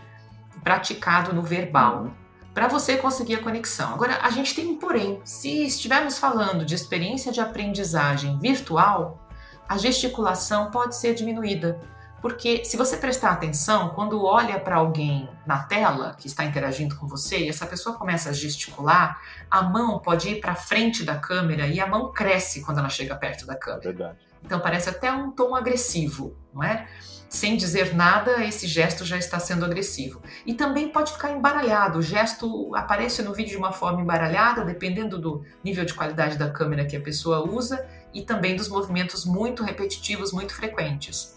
praticado 0.63 1.33
no 1.33 1.43
verbal. 1.43 2.03
Uhum 2.03 2.25
para 2.55 2.69
você 2.69 2.97
conseguir 2.97 3.35
a 3.35 3.43
conexão. 3.43 3.93
Agora, 3.93 4.21
a 4.23 4.31
gente 4.31 4.55
tem 4.55 4.69
um 4.69 4.79
porém. 4.79 5.21
Se 5.25 5.67
estivermos 5.67 6.19
falando 6.19 6.65
de 6.65 6.75
experiência 6.75 7.33
de 7.33 7.41
aprendizagem 7.41 8.39
virtual, 8.39 9.29
a 9.69 9.77
gesticulação 9.77 10.71
pode 10.71 10.95
ser 10.95 11.15
diminuída. 11.15 11.81
Porque 12.25 12.65
se 12.65 12.79
você 12.79 12.97
prestar 12.97 13.33
atenção, 13.33 13.91
quando 13.91 14.25
olha 14.25 14.59
para 14.59 14.77
alguém 14.77 15.29
na 15.47 15.59
tela 15.65 16.17
que 16.19 16.27
está 16.27 16.43
interagindo 16.43 16.97
com 16.97 17.07
você 17.07 17.41
e 17.41 17.51
essa 17.51 17.67
pessoa 17.67 17.99
começa 17.99 18.31
a 18.31 18.33
gesticular, 18.33 19.21
a 19.51 19.61
mão 19.61 19.99
pode 19.99 20.31
ir 20.31 20.41
para 20.41 20.55
frente 20.55 21.05
da 21.05 21.17
câmera 21.17 21.67
e 21.67 21.79
a 21.79 21.87
mão 21.87 22.11
cresce 22.15 22.63
quando 22.63 22.79
ela 22.79 22.89
chega 22.89 23.15
perto 23.15 23.45
da 23.45 23.55
câmera. 23.55 23.83
Verdade. 23.83 24.19
Então 24.43 24.59
parece 24.59 24.89
até 24.89 25.13
um 25.13 25.33
tom 25.33 25.55
agressivo, 25.55 26.35
não 26.55 26.63
é? 26.63 26.89
sem 27.29 27.57
dizer 27.57 27.95
nada, 27.95 28.43
esse 28.45 28.67
gesto 28.67 29.05
já 29.05 29.19
está 29.19 29.39
sendo 29.39 29.65
agressivo. 29.65 30.23
E 30.47 30.55
também 30.55 30.89
pode 30.89 31.13
ficar 31.13 31.31
embaralhado, 31.33 31.99
o 31.99 32.03
gesto 32.03 32.75
aparece 32.75 33.23
no 33.23 33.35
vídeo 33.35 33.51
de 33.51 33.57
uma 33.59 33.73
forma 33.73 34.01
embaralhada, 34.01 34.65
dependendo 34.65 35.19
do 35.19 35.45
nível 35.63 35.85
de 35.85 35.93
qualidade 35.93 36.39
da 36.39 36.49
câmera 36.49 36.87
que 36.87 36.97
a 36.97 37.01
pessoa 37.01 37.47
usa 37.47 37.87
e 38.15 38.23
também 38.23 38.57
dos 38.57 38.69
movimentos 38.69 39.27
muito 39.27 39.63
repetitivos, 39.63 40.33
muito 40.33 40.55
frequentes. 40.55 41.35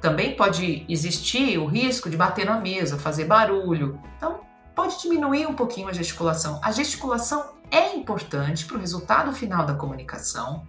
Também 0.00 0.36
pode 0.36 0.84
existir 0.88 1.58
o 1.58 1.66
risco 1.66 2.08
de 2.10 2.16
bater 2.16 2.46
na 2.46 2.60
mesa, 2.60 2.98
fazer 2.98 3.24
barulho. 3.24 4.00
Então, 4.16 4.40
pode 4.74 5.00
diminuir 5.00 5.46
um 5.46 5.54
pouquinho 5.54 5.88
a 5.88 5.92
gesticulação. 5.92 6.60
A 6.62 6.70
gesticulação 6.70 7.56
é 7.70 7.94
importante 7.94 8.66
para 8.66 8.76
o 8.76 8.80
resultado 8.80 9.32
final 9.32 9.64
da 9.66 9.74
comunicação 9.74 10.66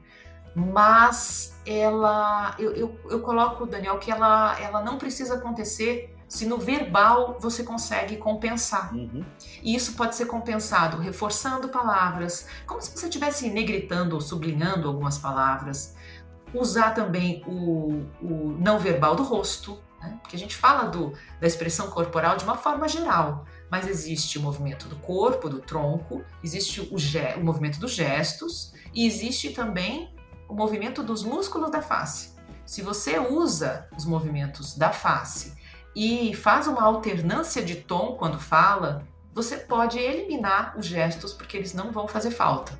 mas 0.57 1.55
ela, 1.67 2.55
eu, 2.57 2.71
eu, 2.71 2.99
eu, 3.11 3.19
coloco, 3.19 3.67
Daniel, 3.67 3.99
que 3.99 4.09
ela, 4.09 4.59
ela 4.59 4.81
não 4.81 4.97
precisa 4.97 5.35
acontecer 5.35 6.17
se 6.27 6.47
no 6.47 6.57
verbal 6.57 7.37
você 7.39 7.63
consegue 7.63 8.17
compensar. 8.17 8.91
Uhum. 8.91 9.23
E 9.61 9.75
isso 9.75 9.93
pode 9.93 10.15
ser 10.15 10.25
compensado 10.25 10.97
reforçando 10.97 11.69
palavras, 11.69 12.47
como 12.65 12.81
se 12.81 12.89
você 12.89 13.05
estivesse 13.05 13.51
negritando 13.51 14.15
ou 14.15 14.21
sublinhando 14.21 14.87
algumas 14.87 15.19
palavras. 15.19 15.95
Usar 16.53 16.91
também 16.91 17.43
o, 17.45 18.05
o 18.21 18.55
não 18.59 18.79
verbal 18.79 19.15
do 19.15 19.23
rosto, 19.23 19.81
né? 20.01 20.17
porque 20.21 20.35
a 20.35 20.39
gente 20.39 20.55
fala 20.55 20.85
do, 20.85 21.13
da 21.39 21.47
expressão 21.47 21.89
corporal 21.89 22.37
de 22.37 22.43
uma 22.43 22.55
forma 22.55 22.87
geral, 22.87 23.45
mas 23.69 23.87
existe 23.87 24.37
o 24.37 24.41
movimento 24.41 24.87
do 24.87 24.95
corpo, 24.97 25.49
do 25.49 25.59
tronco, 25.59 26.23
existe 26.43 26.81
o, 26.81 26.95
o 27.39 27.43
movimento 27.43 27.79
dos 27.79 27.91
gestos, 27.91 28.73
e 28.93 29.05
existe 29.05 29.51
também 29.51 30.15
o 30.47 30.53
movimento 30.53 31.03
dos 31.03 31.23
músculos 31.23 31.69
da 31.69 31.81
face. 31.81 32.35
Se 32.65 32.81
você 32.81 33.19
usa 33.19 33.87
os 33.95 34.05
movimentos 34.05 34.75
da 34.75 34.91
face 34.91 35.53
e 35.95 36.33
faz 36.33 36.67
uma 36.67 36.83
alternância 36.83 37.63
de 37.63 37.75
tom 37.75 38.15
quando 38.17 38.39
fala, 38.39 39.07
você 39.33 39.57
pode 39.57 39.99
eliminar 39.99 40.75
os 40.77 40.85
gestos 40.85 41.33
porque 41.33 41.55
eles 41.55 41.73
não 41.73 41.91
vão 41.91 42.07
fazer 42.07 42.31
falta. 42.31 42.77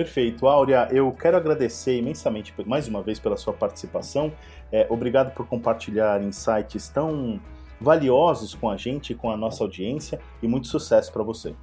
Perfeito. 0.00 0.48
Áurea, 0.48 0.88
eu 0.90 1.12
quero 1.12 1.36
agradecer 1.36 1.98
imensamente 1.98 2.54
mais 2.64 2.88
uma 2.88 3.02
vez 3.02 3.18
pela 3.18 3.36
sua 3.36 3.52
participação. 3.52 4.32
É, 4.72 4.86
obrigado 4.88 5.34
por 5.34 5.46
compartilhar 5.46 6.22
insights 6.22 6.88
tão 6.88 7.38
valiosos 7.78 8.54
com 8.54 8.70
a 8.70 8.78
gente 8.78 9.14
com 9.14 9.30
a 9.30 9.36
nossa 9.36 9.62
audiência 9.62 10.18
e 10.42 10.48
muito 10.48 10.68
sucesso 10.68 11.12
para 11.12 11.22
você. 11.22 11.54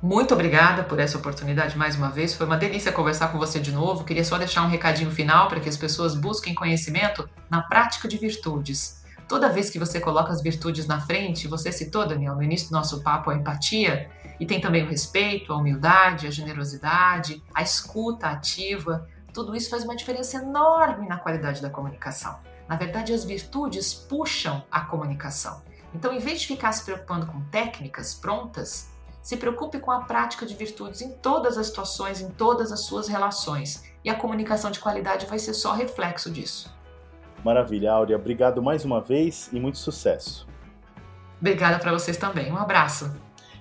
Muito 0.00 0.32
obrigada 0.32 0.84
por 0.84 0.98
essa 0.98 1.18
oportunidade 1.18 1.76
mais 1.76 1.96
uma 1.96 2.08
vez. 2.08 2.34
Foi 2.34 2.46
uma 2.46 2.56
delícia 2.56 2.90
conversar 2.90 3.30
com 3.30 3.36
você 3.36 3.60
de 3.60 3.72
novo. 3.72 4.02
Queria 4.02 4.24
só 4.24 4.38
deixar 4.38 4.62
um 4.62 4.68
recadinho 4.68 5.10
final 5.10 5.48
para 5.48 5.60
que 5.60 5.68
as 5.68 5.76
pessoas 5.76 6.14
busquem 6.14 6.54
conhecimento 6.54 7.28
na 7.50 7.60
prática 7.60 8.08
de 8.08 8.16
virtudes. 8.16 9.04
Toda 9.28 9.48
vez 9.48 9.70
que 9.70 9.78
você 9.78 9.98
coloca 9.98 10.30
as 10.30 10.40
virtudes 10.40 10.86
na 10.86 11.00
frente, 11.00 11.48
você 11.48 11.72
citou, 11.72 12.06
Daniel, 12.06 12.36
no 12.36 12.42
início 12.42 12.68
do 12.68 12.74
nosso 12.74 13.02
papo, 13.02 13.30
a 13.30 13.34
empatia, 13.34 14.08
e 14.38 14.46
tem 14.46 14.60
também 14.60 14.84
o 14.84 14.88
respeito, 14.88 15.52
a 15.52 15.56
humildade, 15.56 16.28
a 16.28 16.30
generosidade, 16.30 17.42
a 17.52 17.60
escuta 17.60 18.28
ativa. 18.28 19.08
Tudo 19.32 19.56
isso 19.56 19.68
faz 19.68 19.82
uma 19.82 19.96
diferença 19.96 20.36
enorme 20.36 21.08
na 21.08 21.18
qualidade 21.18 21.60
da 21.60 21.68
comunicação. 21.68 22.38
Na 22.68 22.76
verdade, 22.76 23.12
as 23.12 23.24
virtudes 23.24 23.92
puxam 23.92 24.62
a 24.70 24.82
comunicação. 24.82 25.60
Então, 25.92 26.12
em 26.12 26.18
vez 26.18 26.42
de 26.42 26.46
ficar 26.46 26.70
se 26.72 26.84
preocupando 26.84 27.26
com 27.26 27.40
técnicas 27.46 28.14
prontas, 28.14 28.90
se 29.22 29.36
preocupe 29.36 29.80
com 29.80 29.90
a 29.90 30.02
prática 30.02 30.46
de 30.46 30.54
virtudes 30.54 31.00
em 31.00 31.10
todas 31.14 31.58
as 31.58 31.66
situações, 31.66 32.20
em 32.20 32.30
todas 32.30 32.70
as 32.70 32.82
suas 32.82 33.08
relações. 33.08 33.82
E 34.04 34.10
a 34.10 34.14
comunicação 34.14 34.70
de 34.70 34.78
qualidade 34.78 35.26
vai 35.26 35.40
ser 35.40 35.54
só 35.54 35.72
reflexo 35.72 36.30
disso. 36.30 36.75
Maravilha, 37.44 37.92
Áurea. 37.92 38.16
Obrigado 38.16 38.62
mais 38.62 38.84
uma 38.84 39.00
vez 39.00 39.50
e 39.52 39.60
muito 39.60 39.78
sucesso. 39.78 40.46
Obrigada 41.40 41.78
para 41.78 41.92
vocês 41.92 42.16
também. 42.16 42.50
Um 42.50 42.56
abraço. 42.56 43.14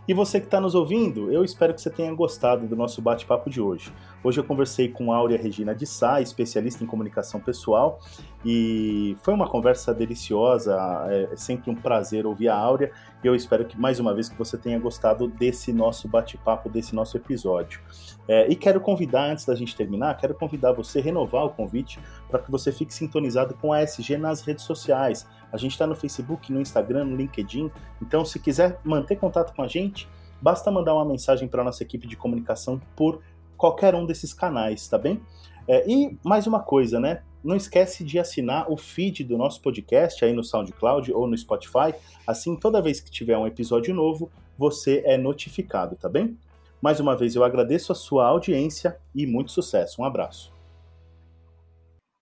E 0.07 0.13
você 0.13 0.39
que 0.39 0.45
está 0.45 0.61
nos 0.61 0.75
ouvindo, 0.75 1.31
eu 1.31 1.43
espero 1.43 1.73
que 1.73 1.81
você 1.81 1.89
tenha 1.89 2.13
gostado 2.13 2.67
do 2.67 2.75
nosso 2.75 3.01
bate-papo 3.01 3.49
de 3.49 3.59
hoje. 3.59 3.91
Hoje 4.25 4.39
eu 4.39 4.43
conversei 4.43 4.89
com 4.89 5.13
Áurea 5.13 5.37
Regina 5.37 5.75
de 5.75 5.85
Sá, 5.85 6.19
especialista 6.19 6.83
em 6.83 6.87
comunicação 6.87 7.39
pessoal, 7.39 7.99
e 8.43 9.15
foi 9.21 9.35
uma 9.35 9.47
conversa 9.47 9.93
deliciosa, 9.93 10.75
é 11.11 11.35
sempre 11.35 11.69
um 11.69 11.75
prazer 11.75 12.25
ouvir 12.25 12.49
a 12.49 12.57
Áurea, 12.57 12.91
e 13.23 13.27
eu 13.27 13.35
espero 13.35 13.65
que 13.65 13.79
mais 13.79 13.99
uma 13.99 14.15
vez 14.15 14.27
que 14.27 14.35
você 14.35 14.57
tenha 14.57 14.79
gostado 14.79 15.27
desse 15.27 15.71
nosso 15.71 16.07
bate-papo, 16.07 16.69
desse 16.69 16.95
nosso 16.95 17.15
episódio. 17.15 17.79
É, 18.27 18.47
e 18.51 18.55
quero 18.55 18.81
convidar, 18.81 19.29
antes 19.29 19.45
da 19.45 19.53
gente 19.53 19.75
terminar, 19.75 20.17
quero 20.17 20.33
convidar 20.33 20.71
você 20.71 20.97
a 20.97 21.03
renovar 21.03 21.45
o 21.45 21.51
convite 21.51 21.99
para 22.27 22.39
que 22.39 22.49
você 22.49 22.71
fique 22.71 22.95
sintonizado 22.95 23.53
com 23.53 23.71
a 23.71 23.83
SG 23.83 24.17
nas 24.17 24.41
redes 24.41 24.65
sociais. 24.65 25.27
A 25.53 25.57
gente 25.57 25.73
está 25.73 25.85
no 25.85 25.95
Facebook, 25.95 26.51
no 26.51 26.59
Instagram, 26.59 27.05
no 27.05 27.15
LinkedIn. 27.15 27.69
Então, 28.01 28.25
se 28.25 28.39
quiser 28.39 28.79
manter 28.83 29.17
contato 29.17 29.55
com 29.55 29.61
a 29.61 29.67
gente, 29.67 30.09
basta 30.41 30.71
mandar 30.71 30.95
uma 30.95 31.05
mensagem 31.05 31.47
para 31.47 31.61
a 31.61 31.65
nossa 31.65 31.83
equipe 31.83 32.07
de 32.07 32.17
comunicação 32.17 32.81
por 32.95 33.21
qualquer 33.57 33.95
um 33.95 34.05
desses 34.05 34.33
canais, 34.33 34.87
tá 34.87 34.97
bem? 34.97 35.21
É, 35.67 35.89
e 35.89 36.17
mais 36.23 36.47
uma 36.47 36.59
coisa, 36.59 36.99
né? 36.99 37.21
Não 37.43 37.55
esquece 37.55 38.03
de 38.03 38.17
assinar 38.17 38.71
o 38.71 38.77
feed 38.77 39.23
do 39.23 39.37
nosso 39.37 39.61
podcast 39.61 40.23
aí 40.23 40.33
no 40.33 40.43
SoundCloud 40.43 41.11
ou 41.13 41.27
no 41.27 41.37
Spotify. 41.37 41.93
Assim, 42.25 42.55
toda 42.55 42.81
vez 42.81 42.99
que 42.99 43.11
tiver 43.11 43.37
um 43.37 43.45
episódio 43.45 43.93
novo, 43.93 44.31
você 44.57 45.03
é 45.05 45.17
notificado, 45.17 45.95
tá 45.95 46.09
bem? 46.09 46.37
Mais 46.81 46.99
uma 46.99 47.15
vez, 47.15 47.35
eu 47.35 47.43
agradeço 47.43 47.91
a 47.91 47.95
sua 47.95 48.27
audiência 48.27 48.97
e 49.13 49.25
muito 49.25 49.51
sucesso. 49.51 50.01
Um 50.01 50.05
abraço. 50.05 50.54